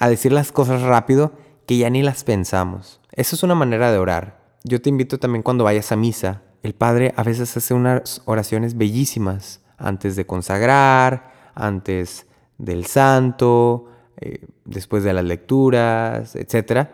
a 0.00 0.08
decir 0.08 0.32
las 0.32 0.50
cosas 0.50 0.82
rápido 0.82 1.30
que 1.66 1.78
ya 1.78 1.88
ni 1.88 2.02
las 2.02 2.24
pensamos. 2.24 3.00
Eso 3.12 3.36
es 3.36 3.44
una 3.44 3.54
manera 3.54 3.92
de 3.92 3.98
orar. 3.98 4.42
Yo 4.64 4.82
te 4.82 4.88
invito 4.88 5.18
también 5.18 5.44
cuando 5.44 5.62
vayas 5.62 5.92
a 5.92 5.96
misa. 5.96 6.42
El 6.62 6.74
Padre 6.74 7.12
a 7.16 7.22
veces 7.22 7.56
hace 7.56 7.74
unas 7.74 8.22
oraciones 8.24 8.76
bellísimas 8.76 9.60
antes 9.78 10.14
de 10.14 10.26
consagrar, 10.26 11.32
antes 11.54 12.26
del 12.58 12.86
santo, 12.86 13.86
eh, 14.20 14.46
después 14.64 15.02
de 15.02 15.12
las 15.12 15.24
lecturas, 15.24 16.36
etc. 16.36 16.88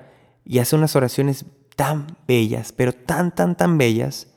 Y 0.45 0.59
hace 0.59 0.75
unas 0.75 0.97
oraciones 0.97 1.45
tan 1.77 2.17
bellas, 2.27 2.73
pero 2.73 2.93
tan, 2.93 3.35
tan, 3.35 3.57
tan 3.57 3.77
bellas, 3.77 4.29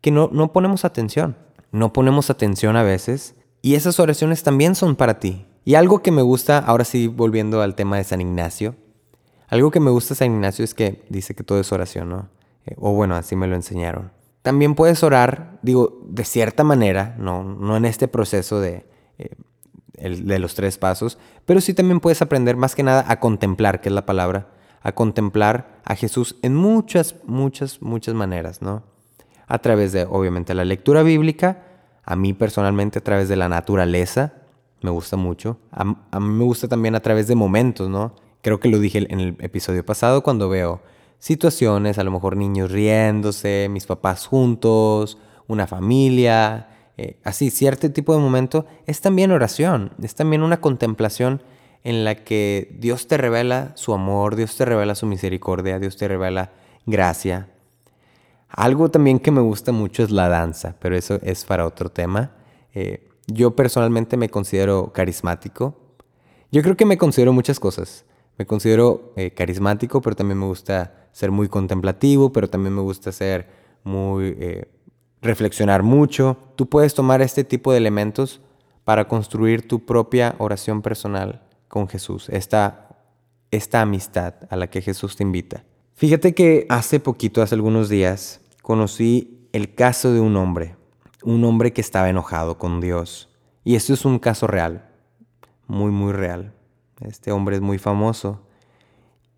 que 0.00 0.10
no, 0.10 0.28
no 0.32 0.52
ponemos 0.52 0.84
atención. 0.84 1.36
No 1.70 1.92
ponemos 1.92 2.28
atención 2.28 2.76
a 2.76 2.82
veces. 2.82 3.34
Y 3.62 3.76
esas 3.76 4.00
oraciones 4.00 4.42
también 4.42 4.74
son 4.74 4.96
para 4.96 5.20
ti. 5.20 5.46
Y 5.64 5.76
algo 5.76 6.02
que 6.02 6.10
me 6.10 6.22
gusta, 6.22 6.58
ahora 6.58 6.84
sí 6.84 7.06
volviendo 7.06 7.62
al 7.62 7.76
tema 7.76 7.96
de 7.96 8.04
San 8.04 8.20
Ignacio, 8.20 8.74
algo 9.46 9.70
que 9.70 9.80
me 9.80 9.90
gusta 9.90 10.14
San 10.14 10.32
Ignacio 10.32 10.64
es 10.64 10.74
que 10.74 11.04
dice 11.08 11.34
que 11.34 11.44
todo 11.44 11.60
es 11.60 11.70
oración, 11.72 12.08
¿no? 12.08 12.28
Eh, 12.66 12.74
o 12.78 12.92
bueno, 12.92 13.14
así 13.14 13.36
me 13.36 13.46
lo 13.46 13.54
enseñaron. 13.54 14.10
También 14.42 14.74
puedes 14.74 15.02
orar, 15.02 15.58
digo, 15.62 16.00
de 16.04 16.24
cierta 16.24 16.64
manera, 16.64 17.14
no, 17.18 17.44
no 17.44 17.76
en 17.76 17.84
este 17.84 18.08
proceso 18.08 18.60
de, 18.60 18.86
eh, 19.18 19.30
de 19.94 20.38
los 20.40 20.54
tres 20.56 20.78
pasos, 20.78 21.16
pero 21.46 21.60
sí 21.60 21.74
también 21.74 22.00
puedes 22.00 22.22
aprender 22.22 22.56
más 22.56 22.74
que 22.74 22.82
nada 22.82 23.04
a 23.06 23.20
contemplar, 23.20 23.80
que 23.80 23.88
es 23.88 23.94
la 23.94 24.04
palabra, 24.04 24.48
a 24.82 24.92
contemplar 24.92 25.80
a 25.84 25.94
Jesús 25.94 26.36
en 26.42 26.56
muchas, 26.56 27.14
muchas, 27.24 27.80
muchas 27.80 28.14
maneras, 28.14 28.62
¿no? 28.62 28.82
A 29.46 29.58
través 29.60 29.92
de, 29.92 30.06
obviamente, 30.10 30.54
la 30.54 30.64
lectura 30.64 31.04
bíblica, 31.04 31.62
a 32.04 32.16
mí 32.16 32.32
personalmente 32.32 32.98
a 32.98 33.04
través 33.04 33.28
de 33.28 33.36
la 33.36 33.48
naturaleza, 33.48 34.32
me 34.80 34.90
gusta 34.90 35.16
mucho. 35.16 35.58
A, 35.70 35.94
a, 36.10 36.20
mí 36.20 36.28
me 36.28 36.44
gusta 36.44 36.66
también 36.66 36.96
a 36.96 37.00
través 37.00 37.28
de 37.28 37.36
momentos, 37.36 37.88
¿no? 37.88 38.16
Creo 38.40 38.58
que 38.58 38.68
lo 38.68 38.80
dije 38.80 39.06
en 39.08 39.20
el 39.20 39.36
episodio 39.38 39.86
pasado 39.86 40.24
cuando 40.24 40.48
veo 40.48 40.80
situaciones, 41.22 41.98
a 41.98 42.02
lo 42.02 42.10
mejor 42.10 42.36
niños 42.36 42.72
riéndose, 42.72 43.68
mis 43.70 43.86
papás 43.86 44.26
juntos, 44.26 45.18
una 45.46 45.68
familia, 45.68 46.66
eh, 46.96 47.20
así, 47.22 47.50
cierto 47.50 47.92
tipo 47.92 48.12
de 48.12 48.18
momento, 48.18 48.66
es 48.88 49.00
también 49.00 49.30
oración, 49.30 49.92
es 50.02 50.16
también 50.16 50.42
una 50.42 50.60
contemplación 50.60 51.40
en 51.84 52.04
la 52.04 52.16
que 52.16 52.76
Dios 52.80 53.06
te 53.06 53.18
revela 53.18 53.70
su 53.76 53.94
amor, 53.94 54.34
Dios 54.34 54.56
te 54.56 54.64
revela 54.64 54.96
su 54.96 55.06
misericordia, 55.06 55.78
Dios 55.78 55.96
te 55.96 56.08
revela 56.08 56.50
gracia. 56.86 57.50
Algo 58.48 58.90
también 58.90 59.20
que 59.20 59.30
me 59.30 59.42
gusta 59.42 59.70
mucho 59.70 60.02
es 60.02 60.10
la 60.10 60.28
danza, 60.28 60.74
pero 60.80 60.96
eso 60.96 61.20
es 61.22 61.44
para 61.44 61.68
otro 61.68 61.88
tema. 61.88 62.32
Eh, 62.74 63.08
yo 63.28 63.54
personalmente 63.54 64.16
me 64.16 64.28
considero 64.28 64.92
carismático. 64.92 65.76
Yo 66.50 66.62
creo 66.62 66.76
que 66.76 66.84
me 66.84 66.98
considero 66.98 67.32
muchas 67.32 67.60
cosas. 67.60 68.06
Me 68.42 68.46
considero 68.46 69.12
eh, 69.14 69.30
carismático, 69.30 70.02
pero 70.02 70.16
también 70.16 70.40
me 70.40 70.46
gusta 70.46 71.06
ser 71.12 71.30
muy 71.30 71.48
contemplativo, 71.48 72.32
pero 72.32 72.50
también 72.50 72.74
me 72.74 72.82
gusta 72.82 73.12
ser 73.12 73.46
muy... 73.84 74.34
Eh, 74.36 74.68
reflexionar 75.22 75.84
mucho. 75.84 76.36
Tú 76.56 76.68
puedes 76.68 76.94
tomar 76.94 77.22
este 77.22 77.44
tipo 77.44 77.70
de 77.70 77.78
elementos 77.78 78.40
para 78.82 79.06
construir 79.06 79.68
tu 79.68 79.86
propia 79.86 80.34
oración 80.38 80.82
personal 80.82 81.42
con 81.68 81.88
Jesús, 81.88 82.28
esta, 82.30 82.88
esta 83.52 83.80
amistad 83.80 84.34
a 84.50 84.56
la 84.56 84.68
que 84.68 84.82
Jesús 84.82 85.14
te 85.14 85.22
invita. 85.22 85.62
Fíjate 85.94 86.34
que 86.34 86.66
hace 86.68 86.98
poquito, 86.98 87.40
hace 87.40 87.54
algunos 87.54 87.88
días, 87.88 88.40
conocí 88.60 89.46
el 89.52 89.76
caso 89.76 90.12
de 90.12 90.18
un 90.18 90.34
hombre, 90.34 90.74
un 91.22 91.44
hombre 91.44 91.72
que 91.72 91.80
estaba 91.80 92.10
enojado 92.10 92.58
con 92.58 92.80
Dios. 92.80 93.28
Y 93.62 93.76
esto 93.76 93.94
es 93.94 94.04
un 94.04 94.18
caso 94.18 94.48
real, 94.48 94.90
muy, 95.68 95.92
muy 95.92 96.12
real. 96.12 96.52
Este 97.06 97.32
hombre 97.32 97.56
es 97.56 97.62
muy 97.62 97.78
famoso 97.78 98.40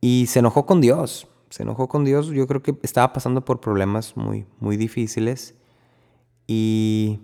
y 0.00 0.26
se 0.26 0.40
enojó 0.40 0.66
con 0.66 0.80
Dios. 0.80 1.28
Se 1.50 1.62
enojó 1.62 1.88
con 1.88 2.04
Dios, 2.04 2.28
yo 2.28 2.46
creo 2.46 2.62
que 2.62 2.76
estaba 2.82 3.12
pasando 3.12 3.44
por 3.44 3.60
problemas 3.60 4.16
muy, 4.16 4.44
muy 4.58 4.76
difíciles 4.76 5.54
y 6.48 7.20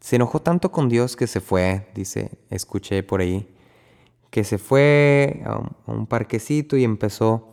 se 0.00 0.16
enojó 0.16 0.40
tanto 0.40 0.72
con 0.72 0.88
Dios 0.88 1.14
que 1.14 1.26
se 1.26 1.40
fue, 1.40 1.88
dice, 1.94 2.38
escuché 2.48 3.02
por 3.02 3.20
ahí, 3.20 3.54
que 4.30 4.44
se 4.44 4.56
fue 4.56 5.42
a 5.44 5.60
un, 5.86 6.06
parquecito 6.06 6.76
y 6.76 6.84
empezó 6.84 7.50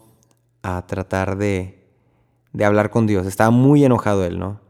a 0.61 0.87
tratar 0.87 1.37
de, 1.37 1.85
de, 2.53 2.65
hablar 2.65 2.89
con 2.89 3.05
Dios. 3.05 3.27
Estaba 3.27 3.51
muy 3.51 3.83
enojado 3.83 4.23
él, 4.25 4.39
¿no? 4.39 4.61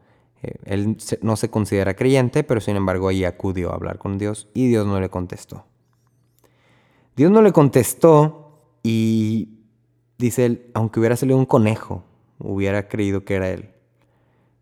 Eh, 0.42 0.56
él 0.66 0.98
no 1.22 1.36
se 1.36 1.50
considera 1.50 1.96
creyente, 1.96 2.44
pero 2.44 2.62
sin 2.62 2.76
embargo 2.76 3.10
ahí 3.10 3.26
acudió 3.26 3.72
a 3.72 3.76
hablar 3.76 4.00
con 4.00 4.18
Dios 4.18 4.48
y 4.54 4.68
Dios 4.68 4.88
no 4.88 5.00
le 5.00 5.10
contestó. 5.10 5.66
Dios 7.18 7.32
no 7.32 7.42
le 7.42 7.52
contestó 7.52 8.62
y 8.84 9.50
dice 10.18 10.46
él, 10.46 10.72
aunque 10.74 11.00
hubiera 11.00 11.18
salido 11.18 11.38
un 11.38 11.46
conejo, 11.46 12.04
hubiera 12.40 12.88
creído 12.88 13.26
que 13.26 13.36
era 13.36 13.50
él. 13.50 13.72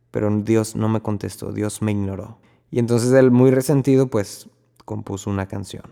Pero 0.09 0.31
Dios 0.41 0.75
no 0.75 0.89
me 0.89 1.01
contestó, 1.01 1.51
Dios 1.51 1.81
me 1.81 1.91
ignoró. 1.91 2.39
Y 2.71 2.79
entonces 2.79 3.11
él, 3.11 3.29
muy 3.29 3.51
resentido, 3.51 4.07
pues 4.07 4.49
compuso 4.85 5.29
una 5.29 5.47
canción 5.47 5.83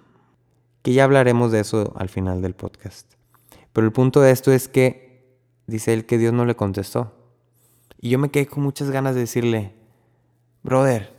que 0.84 0.93
ya 0.93 1.06
hablaremos 1.06 1.52
de 1.52 1.62
eso 1.62 1.93
al 1.95 2.10
final 2.10 2.41
del 2.41 2.54
podcast. 2.54 3.13
Pero 3.71 3.88
el 3.88 3.93
punto 3.93 4.21
de 4.21 4.32
esto 4.32 4.52
es 4.52 4.67
que 4.67 5.38
dice 5.65 5.93
él 5.93 6.06
que 6.06 6.17
Dios 6.17 6.34
no 6.34 6.45
le 6.45 6.56
contestó. 6.56 7.13
Y 7.99 8.10
yo 8.10 8.19
me 8.19 8.30
quedé 8.30 8.47
con 8.47 8.63
muchas 8.63 8.91
ganas 8.91 9.15
de 9.15 9.21
decirle, 9.21 9.73
brother, 10.62 11.13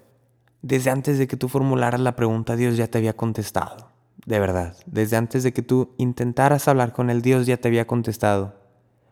desde 0.61 0.91
antes 0.91 1.19
de 1.19 1.27
que 1.27 1.39
tú 1.39 1.49
formularas 1.49 2.01
la 2.01 2.15
pregunta, 2.15 2.57
Dios 2.57 2.77
ya 2.77 2.89
te 2.89 2.99
había 2.99 3.17
contestado. 3.17 3.94
De 4.27 4.39
verdad, 4.41 4.77
desde 4.87 5.17
antes 5.17 5.43
de 5.43 5.53
que 5.53 5.63
tú 5.63 5.95
intentaras 5.99 6.69
hablar 6.69 6.93
con 6.93 7.11
él, 7.11 7.23
Dios 7.23 7.47
ya 7.47 7.57
te 7.57 7.69
había 7.69 7.87
contestado. 7.87 8.55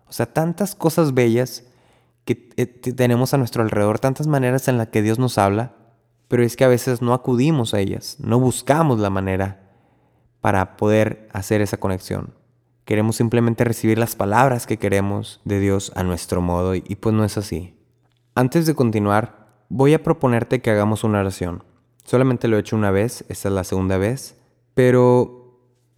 O 0.08 0.12
sea, 0.12 0.26
tantas 0.32 0.74
cosas 0.74 1.14
bellas 1.14 1.64
que 2.24 2.50
eh, 2.56 2.66
tenemos 2.66 3.34
a 3.34 3.38
nuestro 3.38 3.62
alrededor, 3.62 3.98
tantas 3.98 4.26
maneras 4.26 4.68
en 4.68 4.78
las 4.78 4.88
que 4.88 5.02
Dios 5.02 5.18
nos 5.18 5.38
habla, 5.38 5.74
pero 6.28 6.42
es 6.42 6.56
que 6.56 6.64
a 6.64 6.68
veces 6.68 7.02
no 7.02 7.12
acudimos 7.12 7.74
a 7.74 7.80
ellas, 7.80 8.16
no 8.20 8.40
buscamos 8.40 9.00
la 9.00 9.10
manera 9.10 9.70
para 10.40 10.76
poder 10.76 11.28
hacer 11.32 11.60
esa 11.60 11.76
conexión. 11.76 12.34
Queremos 12.84 13.16
simplemente 13.16 13.64
recibir 13.64 13.98
las 13.98 14.16
palabras 14.16 14.66
que 14.66 14.78
queremos 14.78 15.40
de 15.44 15.60
Dios 15.60 15.92
a 15.94 16.02
nuestro 16.02 16.40
modo 16.40 16.74
y 16.74 16.80
pues 16.80 17.14
no 17.14 17.24
es 17.24 17.36
así. 17.38 17.76
Antes 18.34 18.66
de 18.66 18.74
continuar, 18.74 19.64
voy 19.68 19.94
a 19.94 20.02
proponerte 20.02 20.60
que 20.60 20.70
hagamos 20.70 21.04
una 21.04 21.20
oración. 21.20 21.64
Solamente 22.04 22.48
lo 22.48 22.56
he 22.56 22.60
hecho 22.60 22.76
una 22.76 22.90
vez, 22.90 23.24
esta 23.28 23.48
es 23.48 23.54
la 23.54 23.64
segunda 23.64 23.98
vez, 23.98 24.36
pero 24.74 25.42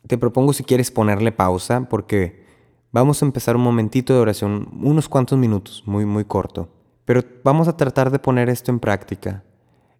te 0.06 0.18
propongo 0.18 0.52
si 0.52 0.64
quieres 0.64 0.90
ponerle 0.90 1.32
pausa 1.32 1.88
porque 1.88 2.44
vamos 2.92 3.22
a 3.22 3.26
empezar 3.26 3.56
un 3.56 3.62
momentito 3.62 4.14
de 4.14 4.20
oración, 4.20 4.68
unos 4.80 5.08
cuantos 5.08 5.38
minutos, 5.38 5.82
muy 5.86 6.06
muy 6.06 6.24
corto. 6.24 6.68
Pero 7.04 7.22
vamos 7.42 7.68
a 7.68 7.76
tratar 7.76 8.10
de 8.10 8.18
poner 8.18 8.48
esto 8.48 8.70
en 8.70 8.80
práctica. 8.80 9.44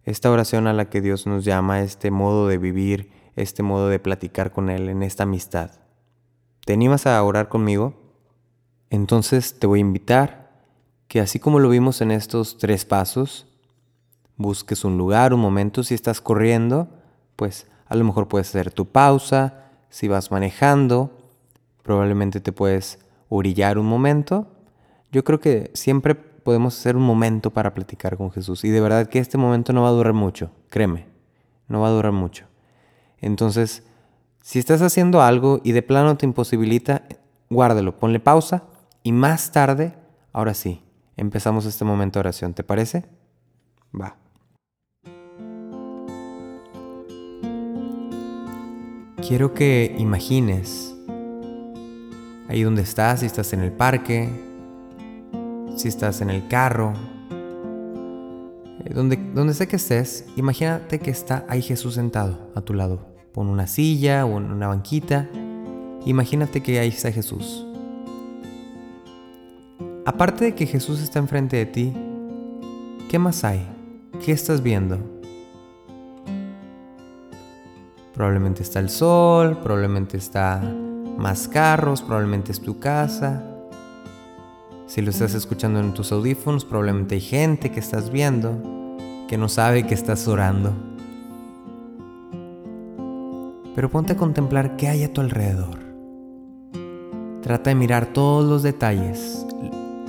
Esta 0.03 0.31
oración 0.31 0.67
a 0.67 0.73
la 0.73 0.89
que 0.89 1.01
Dios 1.01 1.27
nos 1.27 1.45
llama, 1.45 1.81
este 1.81 2.11
modo 2.11 2.47
de 2.47 2.57
vivir, 2.57 3.11
este 3.35 3.63
modo 3.63 3.89
de 3.89 3.99
platicar 3.99 4.51
con 4.51 4.69
Él 4.69 4.89
en 4.89 5.03
esta 5.03 5.23
amistad. 5.23 5.71
¿Te 6.65 6.73
animas 6.73 7.05
a 7.05 7.21
orar 7.23 7.49
conmigo? 7.49 7.93
Entonces 8.89 9.59
te 9.59 9.67
voy 9.67 9.79
a 9.79 9.81
invitar 9.81 10.63
que 11.07 11.19
así 11.19 11.39
como 11.39 11.59
lo 11.59 11.69
vimos 11.69 12.01
en 12.01 12.11
estos 12.11 12.57
tres 12.57 12.85
pasos, 12.85 13.47
busques 14.37 14.83
un 14.83 14.97
lugar, 14.97 15.33
un 15.33 15.39
momento, 15.39 15.83
si 15.83 15.93
estás 15.93 16.21
corriendo, 16.21 16.89
pues 17.35 17.67
a 17.85 17.95
lo 17.95 18.03
mejor 18.03 18.27
puedes 18.27 18.49
hacer 18.49 18.71
tu 18.71 18.85
pausa, 18.85 19.65
si 19.89 20.07
vas 20.07 20.31
manejando, 20.31 21.11
probablemente 21.83 22.39
te 22.39 22.51
puedes 22.51 22.99
orillar 23.29 23.77
un 23.77 23.85
momento. 23.85 24.47
Yo 25.11 25.23
creo 25.23 25.39
que 25.39 25.71
siempre 25.73 26.15
podemos 26.15 26.77
hacer 26.77 26.95
un 26.95 27.03
momento 27.03 27.51
para 27.51 27.73
platicar 27.73 28.17
con 28.17 28.31
Jesús 28.31 28.63
y 28.63 28.69
de 28.69 28.81
verdad 28.81 29.07
que 29.07 29.19
este 29.19 29.37
momento 29.37 29.73
no 29.73 29.83
va 29.83 29.89
a 29.89 29.93
durar 29.93 30.13
mucho, 30.13 30.51
créeme, 30.69 31.07
no 31.67 31.81
va 31.81 31.87
a 31.87 31.91
durar 31.91 32.11
mucho. 32.11 32.45
Entonces, 33.19 33.83
si 34.41 34.59
estás 34.59 34.81
haciendo 34.81 35.21
algo 35.21 35.61
y 35.63 35.71
de 35.71 35.81
plano 35.81 36.17
te 36.17 36.25
imposibilita, 36.25 37.03
guárdalo, 37.49 37.97
ponle 37.97 38.19
pausa 38.19 38.63
y 39.01 39.11
más 39.11 39.51
tarde, 39.51 39.95
ahora 40.33 40.53
sí, 40.53 40.83
empezamos 41.17 41.65
este 41.65 41.85
momento 41.85 42.19
de 42.19 42.21
oración, 42.21 42.53
¿te 42.53 42.63
parece? 42.63 43.05
Va. 43.99 44.17
Quiero 49.27 49.55
que 49.55 49.95
imagines 49.97 50.95
ahí 52.47 52.61
donde 52.61 52.83
estás, 52.83 53.21
si 53.21 53.25
estás 53.25 53.53
en 53.53 53.61
el 53.61 53.71
parque, 53.71 54.29
si 55.75 55.87
estás 55.87 56.21
en 56.21 56.29
el 56.29 56.47
carro, 56.47 56.93
eh, 58.85 58.93
donde, 58.93 59.17
donde 59.33 59.55
sea 59.55 59.65
que 59.65 59.77
estés, 59.77 60.27
imagínate 60.35 60.99
que 60.99 61.09
está 61.09 61.43
ahí 61.49 61.63
Jesús 61.63 61.95
sentado 61.95 62.51
a 62.53 62.61
tu 62.61 62.75
lado. 62.75 63.15
Pon 63.33 63.47
una 63.47 63.65
silla 63.65 64.27
o 64.27 64.35
una 64.35 64.67
banquita. 64.67 65.27
Imagínate 66.05 66.61
que 66.61 66.77
ahí 66.77 66.89
está 66.89 67.11
Jesús. 67.11 67.65
Aparte 70.05 70.45
de 70.45 70.53
que 70.53 70.67
Jesús 70.67 71.01
está 71.01 71.17
enfrente 71.17 71.57
de 71.57 71.65
ti, 71.65 71.93
¿qué 73.09 73.17
más 73.17 73.43
hay? 73.43 73.67
¿Qué 74.23 74.31
estás 74.31 74.61
viendo? 74.61 75.14
Probablemente 78.15 78.63
está 78.63 78.79
el 78.79 78.89
sol, 78.89 79.57
probablemente 79.61 80.15
está 80.15 80.61
más 81.17 81.49
carros, 81.49 82.01
probablemente 82.01 82.53
es 82.53 82.61
tu 82.61 82.79
casa. 82.79 83.43
Si 84.87 85.01
lo 85.01 85.09
estás 85.09 85.33
escuchando 85.33 85.81
en 85.81 85.93
tus 85.93 86.13
audífonos, 86.13 86.63
probablemente 86.63 87.15
hay 87.15 87.21
gente 87.21 87.71
que 87.71 87.81
estás 87.81 88.11
viendo 88.11 88.97
que 89.27 89.37
no 89.37 89.49
sabe 89.49 89.85
que 89.85 89.93
estás 89.93 90.29
orando. 90.29 90.73
Pero 93.75 93.89
ponte 93.89 94.13
a 94.13 94.17
contemplar 94.17 94.77
qué 94.77 94.87
hay 94.87 95.03
a 95.03 95.11
tu 95.11 95.19
alrededor. 95.19 95.79
Trata 97.41 97.69
de 97.69 97.75
mirar 97.75 98.05
todos 98.05 98.45
los 98.45 98.63
detalles. 98.63 99.45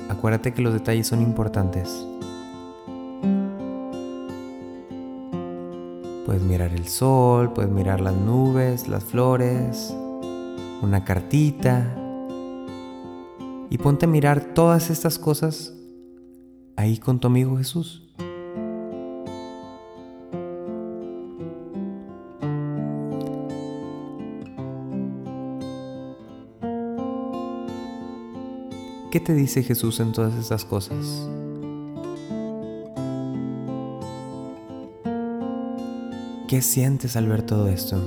Acuérdate 0.07 0.53
que 0.53 0.61
los 0.61 0.71
detalles 0.71 1.07
son 1.07 1.21
importantes. 1.21 2.07
Puedes 6.27 6.43
mirar 6.43 6.73
el 6.73 6.89
sol, 6.89 7.53
puedes 7.53 7.71
mirar 7.71 8.01
las 8.01 8.13
nubes, 8.13 8.89
las 8.89 9.05
flores, 9.05 9.95
una 10.81 11.05
cartita. 11.05 11.95
Y 13.69 13.77
ponte 13.77 14.07
a 14.07 14.09
mirar 14.09 14.53
todas 14.53 14.89
estas 14.89 15.19
cosas 15.19 15.73
ahí 16.75 16.97
con 16.97 17.21
tu 17.21 17.27
amigo 17.27 17.57
Jesús. 17.57 18.03
¿Qué 29.09 29.21
te 29.21 29.33
dice 29.33 29.63
Jesús 29.63 30.01
en 30.01 30.11
todas 30.11 30.35
estas 30.35 30.65
cosas? 30.65 31.29
¿Qué 36.47 36.61
sientes 36.61 37.17
al 37.17 37.27
ver 37.27 37.41
todo 37.41 37.67
esto? 37.67 38.01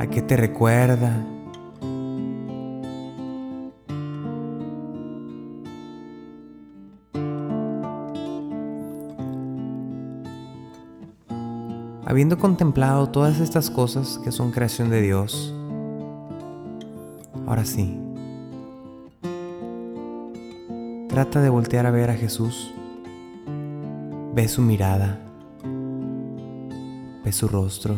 ¿A 0.00 0.06
qué 0.10 0.22
te 0.22 0.36
recuerda? 0.36 1.24
Habiendo 12.04 12.38
contemplado 12.38 13.08
todas 13.10 13.38
estas 13.38 13.70
cosas 13.70 14.18
que 14.24 14.32
son 14.32 14.50
creación 14.50 14.90
de 14.90 15.00
Dios, 15.00 15.54
ahora 17.46 17.64
sí, 17.64 18.07
Trata 21.18 21.40
de 21.40 21.48
voltear 21.48 21.84
a 21.84 21.90
ver 21.90 22.10
a 22.10 22.14
Jesús. 22.14 22.72
Ve 24.36 24.46
su 24.46 24.62
mirada. 24.62 25.18
Ve 27.24 27.32
su 27.32 27.48
rostro. 27.48 27.96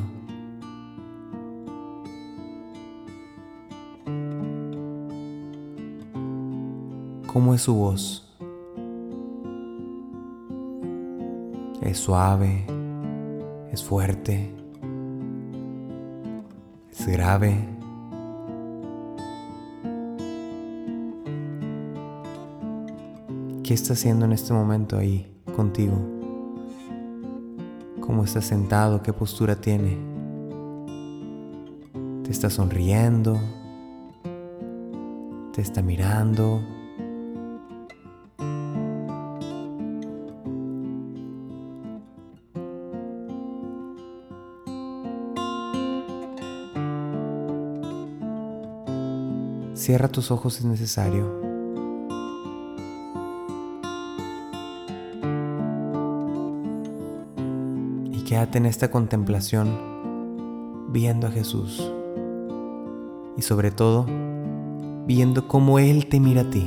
¿Cómo 7.27 7.53
es 7.53 7.61
su 7.61 7.75
voz? 7.75 8.35
Es 11.83 11.99
suave, 11.99 12.65
es 13.71 13.85
fuerte, 13.85 14.51
es 16.91 17.07
grave. 17.07 17.80
¿Qué 23.71 23.75
está 23.75 23.93
haciendo 23.93 24.25
en 24.25 24.33
este 24.33 24.53
momento 24.53 24.99
ahí 24.99 25.33
contigo? 25.55 25.95
¿Cómo 28.01 28.25
está 28.25 28.43
sentado? 28.43 29.01
¿Qué 29.01 29.13
postura 29.13 29.55
tiene? 29.55 29.97
¿Te 32.25 32.33
está 32.33 32.51
sonriendo? 32.51 33.41
¿Te 35.53 35.63
está 35.63 35.83
mirando? 35.83 36.61
Cierra 49.75 50.09
tus 50.09 50.33
ojos 50.33 50.55
si 50.55 50.59
es 50.59 50.65
necesario. 50.65 51.40
Quédate 58.41 58.57
en 58.57 58.65
esta 58.65 58.91
contemplación 58.91 59.69
viendo 60.89 61.27
a 61.27 61.31
Jesús 61.31 61.93
y 63.37 63.43
sobre 63.43 63.71
todo 63.71 64.07
viendo 65.07 65.47
cómo 65.47 65.79
Él 65.79 66.07
te 66.07 66.21
mira 66.21 66.41
a 66.41 66.49
ti. 66.49 66.65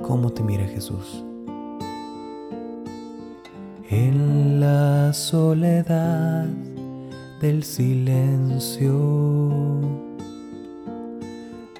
¿Cómo 0.00 0.30
te 0.30 0.42
mira 0.42 0.64
Jesús? 0.64 1.22
En 3.90 4.58
la 4.58 5.12
soledad 5.12 6.46
del 7.42 7.62
silencio 7.62 8.98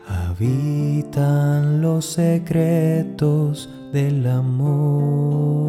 habitan 0.06 1.80
los 1.80 2.04
secretos 2.04 3.70
del 3.94 4.26
amor 4.26 5.62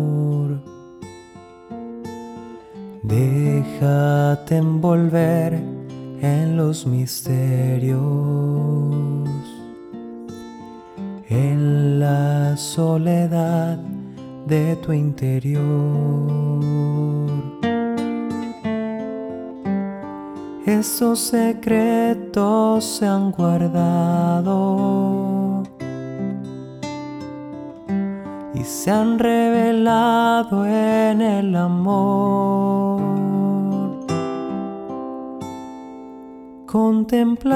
Déjate 3.03 4.55
envolver 4.55 5.53
en 6.21 6.55
los 6.55 6.87
misterios, 6.87 7.99
en 11.27 11.99
la 11.99 12.55
soledad 12.55 13.77
de 14.47 14.77
tu 14.77 14.93
interior. 14.93 15.63
Esos 20.65 21.19
secretos 21.19 22.85
se 22.85 23.05
han 23.05 23.31
guardado 23.31 24.53
se 28.83 28.91
han 28.91 29.17
revelado 29.17 30.65
en 30.65 31.21
el 31.21 31.55
amor. 31.55 33.01
Contemplar 36.65 37.53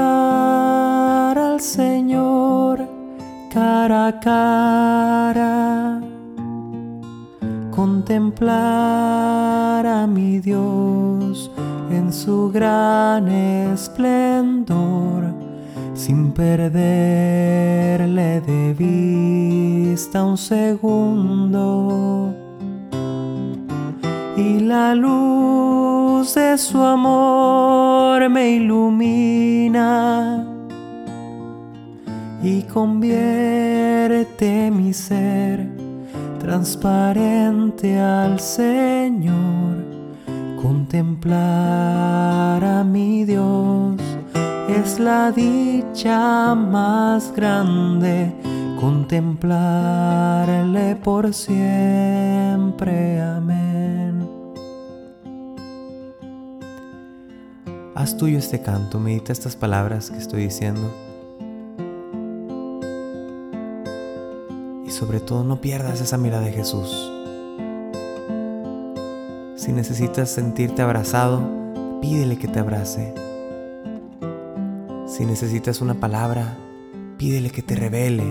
al 1.37 1.59
Señor 1.59 2.87
cara 3.53 4.07
a 4.07 4.19
cara, 4.21 5.99
contemplar 7.71 9.85
a 9.85 10.07
mi 10.07 10.39
Dios 10.39 11.51
en 11.91 12.13
su 12.13 12.49
gran 12.53 13.27
esplendor, 13.27 15.33
sin 15.97 16.31
perderle 16.31 16.79
de 18.41 18.75
vista 18.77 20.23
un 20.23 20.37
segundo. 20.37 22.35
Y 24.37 24.59
la 24.59 24.93
luz 24.93 26.35
de 26.35 26.55
su 26.59 26.83
amor 26.83 28.29
me 28.29 28.51
ilumina 28.51 30.45
y 32.43 32.61
convierte 32.61 34.69
mi 34.69 34.93
ser 34.93 35.67
transparente 36.39 37.99
al 37.99 38.39
Señor. 38.39 39.87
Contemplar 40.61 42.63
a 42.63 42.83
mi 42.83 43.25
Dios 43.25 44.16
es 44.67 44.99
la 44.99 45.31
dicha 45.31 46.55
más 46.55 47.31
grande. 47.35 48.33
Contemplarle 48.79 50.95
por 50.97 51.33
siempre. 51.33 53.19
Amén. 53.21 54.29
Haz 57.95 58.17
tuyo 58.17 58.37
este 58.37 58.61
canto, 58.61 58.99
medita 58.99 59.33
estas 59.33 59.55
palabras 59.55 60.11
que 60.11 60.17
estoy 60.17 60.43
diciendo 60.43 60.93
sobre 64.97 65.19
todo 65.19 65.43
no 65.43 65.61
pierdas 65.61 66.01
esa 66.01 66.17
mirada 66.17 66.43
de 66.43 66.53
Jesús. 66.53 67.11
Si 69.55 69.71
necesitas 69.71 70.29
sentirte 70.29 70.81
abrazado, 70.81 71.41
pídele 72.01 72.37
que 72.37 72.47
te 72.47 72.59
abrace. 72.59 73.13
Si 75.17 75.25
necesitas 75.25 75.81
una 75.81 75.95
palabra, 75.95 76.55
pídele 77.17 77.49
que 77.49 77.63
te 77.63 77.75
revele 77.75 78.23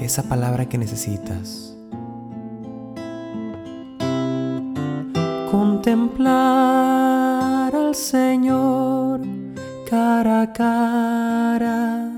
esa 0.00 0.22
palabra 0.22 0.68
que 0.68 0.78
necesitas. 0.78 1.76
Contemplar 5.50 7.74
al 7.74 7.96
Señor 7.96 9.22
cara 9.90 10.42
a 10.42 10.52
cara 10.52 12.12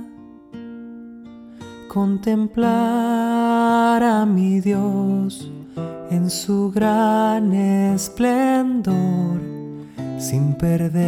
contemplar 1.89 4.03
a 4.03 4.27
mi 4.27 4.61
Dios 4.61 5.51
en 6.11 6.29
su 6.29 6.71
gran 6.71 7.55
esplendor, 7.55 9.41
sin 10.23 10.55
perderle 10.55 11.03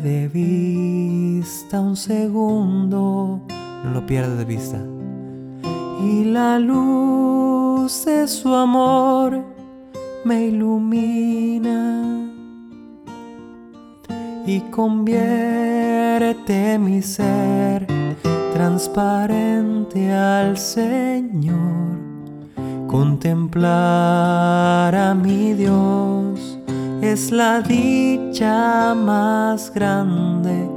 de 0.00 0.28
vista 0.28 1.80
un 1.80 1.96
segundo. 1.96 3.40
No 3.82 3.90
lo 3.94 4.04
pierdas 4.04 4.36
de 4.36 4.44
vista. 4.44 4.78
Y 6.02 6.24
la 6.24 6.58
luz 6.58 8.04
de 8.04 8.28
su 8.28 8.54
amor 8.54 9.42
me 10.24 10.48
ilumina 10.48 12.30
y 14.46 14.60
convierte 14.70 15.18
mi 16.78 17.00
ser 17.00 17.86
transparente 18.52 20.12
al 20.12 20.58
Señor, 20.58 21.96
contemplar 22.86 23.64
a 24.94 25.14
mi 25.14 25.54
Dios 25.54 26.25
es 27.12 27.30
la 27.30 27.60
dicha 27.60 28.94
más 28.94 29.70
grande, 29.72 30.68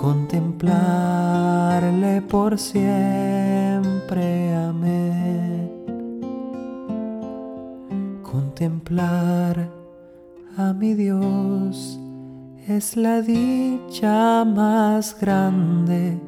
contemplarle 0.00 2.22
por 2.22 2.58
siempre. 2.58 4.52
Amén. 4.54 5.70
Contemplar 8.22 9.68
a 10.56 10.72
mi 10.72 10.94
Dios 10.94 12.00
es 12.66 12.96
la 12.96 13.20
dicha 13.22 14.44
más 14.44 15.16
grande 15.20 16.18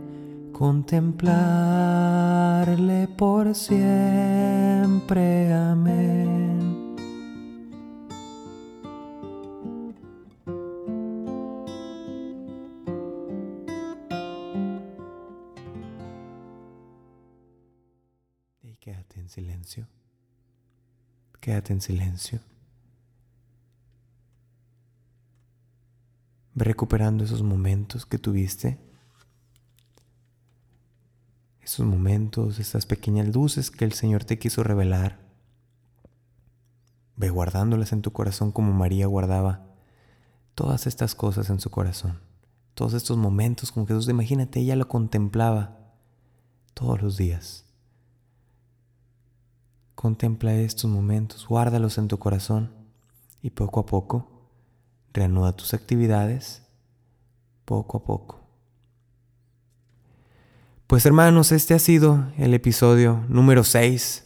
contemplarle 0.58 3.08
por 3.16 3.54
siempre. 3.54 5.52
Amén. 5.52 6.47
Silencio. 19.38 19.86
Quédate 21.40 21.72
en 21.72 21.80
silencio. 21.80 22.40
recuperando 26.60 27.22
esos 27.22 27.40
momentos 27.44 28.04
que 28.04 28.18
tuviste 28.18 28.80
esos 31.62 31.86
momentos, 31.86 32.58
estas 32.58 32.86
pequeñas 32.86 33.28
luces 33.34 33.70
que 33.70 33.84
el 33.84 33.92
Señor 33.92 34.24
te 34.24 34.38
quiso 34.38 34.62
revelar. 34.62 35.20
Ve 37.14 37.28
guardándolas 37.28 37.92
en 37.92 38.00
tu 38.00 38.10
corazón 38.10 38.52
como 38.52 38.72
María 38.72 39.06
guardaba 39.06 39.66
todas 40.54 40.86
estas 40.86 41.14
cosas 41.14 41.50
en 41.50 41.60
su 41.60 41.70
corazón. 41.70 42.20
Todos 42.72 42.94
estos 42.94 43.18
momentos 43.18 43.70
con 43.70 43.86
Jesús, 43.86 44.08
imagínate, 44.08 44.60
ella 44.60 44.76
lo 44.76 44.88
contemplaba 44.88 45.78
todos 46.72 47.02
los 47.02 47.18
días. 47.18 47.67
Contempla 50.00 50.54
estos 50.54 50.88
momentos, 50.88 51.48
guárdalos 51.48 51.98
en 51.98 52.06
tu 52.06 52.20
corazón 52.20 52.70
y 53.42 53.50
poco 53.50 53.80
a 53.80 53.86
poco 53.86 54.30
reanuda 55.12 55.56
tus 55.56 55.74
actividades, 55.74 56.62
poco 57.64 57.96
a 57.96 58.04
poco. 58.04 58.40
Pues 60.86 61.04
hermanos, 61.04 61.50
este 61.50 61.74
ha 61.74 61.80
sido 61.80 62.26
el 62.38 62.54
episodio 62.54 63.24
número 63.28 63.64
6 63.64 64.24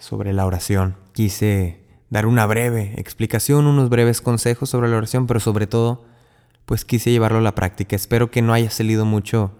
sobre 0.00 0.32
la 0.32 0.44
oración. 0.44 0.96
Quise 1.12 1.86
dar 2.08 2.26
una 2.26 2.44
breve 2.46 2.94
explicación, 2.96 3.68
unos 3.68 3.90
breves 3.90 4.20
consejos 4.20 4.70
sobre 4.70 4.88
la 4.88 4.96
oración, 4.96 5.28
pero 5.28 5.38
sobre 5.38 5.68
todo, 5.68 6.04
pues 6.64 6.84
quise 6.84 7.12
llevarlo 7.12 7.38
a 7.38 7.42
la 7.42 7.54
práctica. 7.54 7.94
Espero 7.94 8.32
que 8.32 8.42
no 8.42 8.52
haya 8.52 8.70
salido 8.70 9.04
mucho 9.04 9.56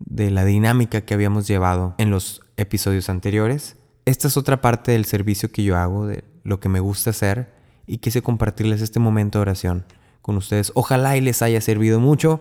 de 0.00 0.30
la 0.30 0.44
dinámica 0.44 1.00
que 1.00 1.14
habíamos 1.14 1.48
llevado 1.48 1.94
en 1.96 2.10
los 2.10 2.42
episodios 2.58 3.08
anteriores. 3.08 3.76
Esta 4.06 4.28
es 4.28 4.36
otra 4.36 4.60
parte 4.60 4.92
del 4.92 5.04
servicio 5.04 5.50
que 5.50 5.64
yo 5.64 5.76
hago, 5.76 6.06
de 6.06 6.22
lo 6.44 6.60
que 6.60 6.68
me 6.68 6.78
gusta 6.78 7.10
hacer, 7.10 7.52
y 7.88 7.98
quise 7.98 8.22
compartirles 8.22 8.80
este 8.80 9.00
momento 9.00 9.38
de 9.38 9.42
oración 9.42 9.84
con 10.22 10.36
ustedes. 10.36 10.70
Ojalá 10.76 11.16
y 11.16 11.20
les 11.20 11.42
haya 11.42 11.60
servido 11.60 11.98
mucho. 11.98 12.40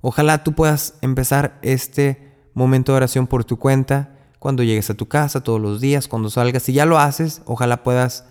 Ojalá 0.00 0.42
tú 0.42 0.54
puedas 0.54 0.94
empezar 1.02 1.60
este 1.62 2.32
momento 2.54 2.90
de 2.90 2.96
oración 2.96 3.28
por 3.28 3.44
tu 3.44 3.56
cuenta, 3.56 4.16
cuando 4.40 4.64
llegues 4.64 4.90
a 4.90 4.94
tu 4.94 5.06
casa, 5.06 5.44
todos 5.44 5.60
los 5.60 5.80
días, 5.80 6.08
cuando 6.08 6.28
salgas. 6.28 6.64
Si 6.64 6.72
ya 6.72 6.86
lo 6.86 6.98
haces, 6.98 7.40
ojalá 7.44 7.84
puedas 7.84 8.24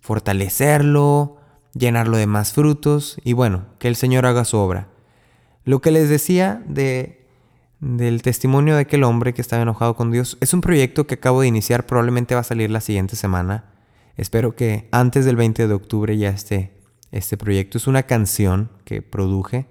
fortalecerlo, 0.00 1.38
llenarlo 1.72 2.18
de 2.18 2.26
más 2.26 2.52
frutos 2.52 3.16
y 3.24 3.32
bueno, 3.32 3.64
que 3.78 3.88
el 3.88 3.96
Señor 3.96 4.26
haga 4.26 4.44
su 4.44 4.58
obra. 4.58 4.88
Lo 5.64 5.80
que 5.80 5.90
les 5.90 6.10
decía 6.10 6.62
de, 6.66 7.19
del 7.80 8.22
testimonio 8.22 8.74
de 8.74 8.82
aquel 8.82 9.04
hombre 9.04 9.34
que 9.34 9.40
estaba 9.40 9.62
enojado 9.62 9.96
con 9.96 10.10
Dios 10.10 10.38
es 10.40 10.54
un 10.54 10.60
proyecto 10.60 11.06
que 11.06 11.14
acabo 11.14 11.40
de 11.40 11.48
iniciar, 11.48 11.86
probablemente 11.86 12.34
va 12.34 12.42
a 12.42 12.44
salir 12.44 12.70
la 12.70 12.80
siguiente 12.80 13.16
semana. 13.16 13.64
Espero 14.16 14.54
que 14.54 14.88
antes 14.92 15.24
del 15.24 15.36
20 15.36 15.66
de 15.66 15.74
octubre 15.74 16.16
ya 16.16 16.28
esté 16.30 16.72
este 17.10 17.36
proyecto. 17.36 17.78
Es 17.78 17.86
una 17.86 18.02
canción 18.04 18.70
que 18.84 19.02
produje. 19.02 19.66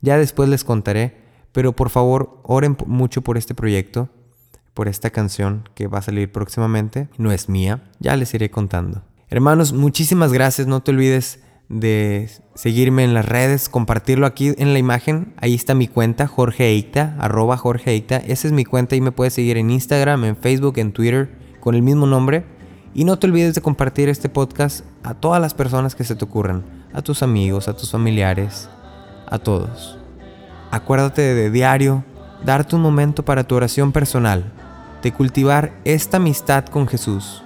Ya 0.00 0.16
después 0.16 0.48
les 0.48 0.64
contaré 0.64 1.20
pero 1.52 1.72
por 1.72 1.90
favor, 1.90 2.40
oren 2.44 2.76
mucho 2.86 3.22
por 3.22 3.36
este 3.36 3.54
proyecto, 3.54 4.08
por 4.74 4.88
esta 4.88 5.10
canción 5.10 5.68
que 5.74 5.88
va 5.88 5.98
a 5.98 6.02
salir 6.02 6.30
próximamente. 6.30 7.08
No 7.18 7.32
es 7.32 7.48
mía, 7.48 7.82
ya 7.98 8.16
les 8.16 8.32
iré 8.34 8.50
contando. 8.50 9.02
Hermanos, 9.28 9.72
muchísimas 9.72 10.32
gracias. 10.32 10.66
No 10.66 10.82
te 10.82 10.92
olvides 10.92 11.40
de 11.70 12.28
seguirme 12.56 13.04
en 13.04 13.14
las 13.14 13.24
redes, 13.24 13.68
compartirlo 13.68 14.26
aquí 14.26 14.52
en 14.58 14.72
la 14.72 14.80
imagen. 14.80 15.32
Ahí 15.36 15.54
está 15.54 15.74
mi 15.74 15.86
cuenta, 15.86 16.26
Jorge 16.26 16.66
Eita, 16.66 17.16
arroba 17.18 17.56
Jorge 17.56 17.92
Eita. 17.92 18.16
Esa 18.16 18.48
es 18.48 18.52
mi 18.52 18.64
cuenta 18.64 18.96
y 18.96 19.00
me 19.00 19.12
puedes 19.12 19.34
seguir 19.34 19.56
en 19.56 19.70
Instagram, 19.70 20.24
en 20.24 20.36
Facebook, 20.36 20.78
en 20.78 20.92
Twitter, 20.92 21.30
con 21.60 21.76
el 21.76 21.82
mismo 21.82 22.06
nombre. 22.06 22.44
Y 22.92 23.04
no 23.04 23.20
te 23.20 23.28
olvides 23.28 23.54
de 23.54 23.60
compartir 23.60 24.08
este 24.08 24.28
podcast 24.28 24.84
a 25.04 25.14
todas 25.14 25.40
las 25.40 25.54
personas 25.54 25.94
que 25.94 26.02
se 26.02 26.16
te 26.16 26.24
ocurran, 26.24 26.64
a 26.92 27.02
tus 27.02 27.22
amigos, 27.22 27.68
a 27.68 27.76
tus 27.76 27.92
familiares, 27.92 28.68
a 29.28 29.38
todos. 29.38 29.96
Acuérdate 30.72 31.22
de 31.22 31.50
diario 31.50 32.04
darte 32.44 32.74
un 32.74 32.82
momento 32.82 33.24
para 33.24 33.44
tu 33.44 33.54
oración 33.54 33.92
personal, 33.92 34.52
de 35.04 35.12
cultivar 35.12 35.72
esta 35.84 36.16
amistad 36.16 36.64
con 36.64 36.88
Jesús, 36.88 37.44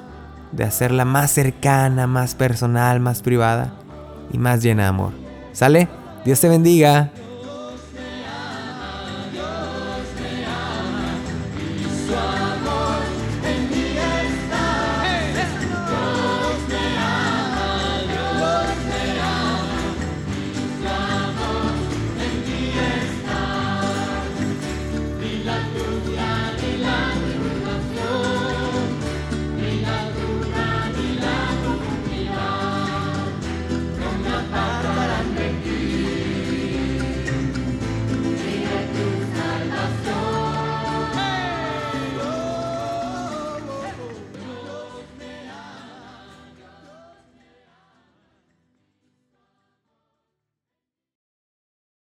de 0.52 0.64
hacerla 0.64 1.04
más 1.04 1.30
cercana, 1.30 2.06
más 2.06 2.34
personal, 2.34 3.00
más 3.00 3.20
privada 3.20 3.83
y 4.32 4.38
más 4.38 4.62
llena 4.62 4.84
de 4.84 4.88
amor. 4.88 5.12
¿Sale? 5.52 5.88
Dios 6.24 6.40
te 6.40 6.48
bendiga. 6.48 7.10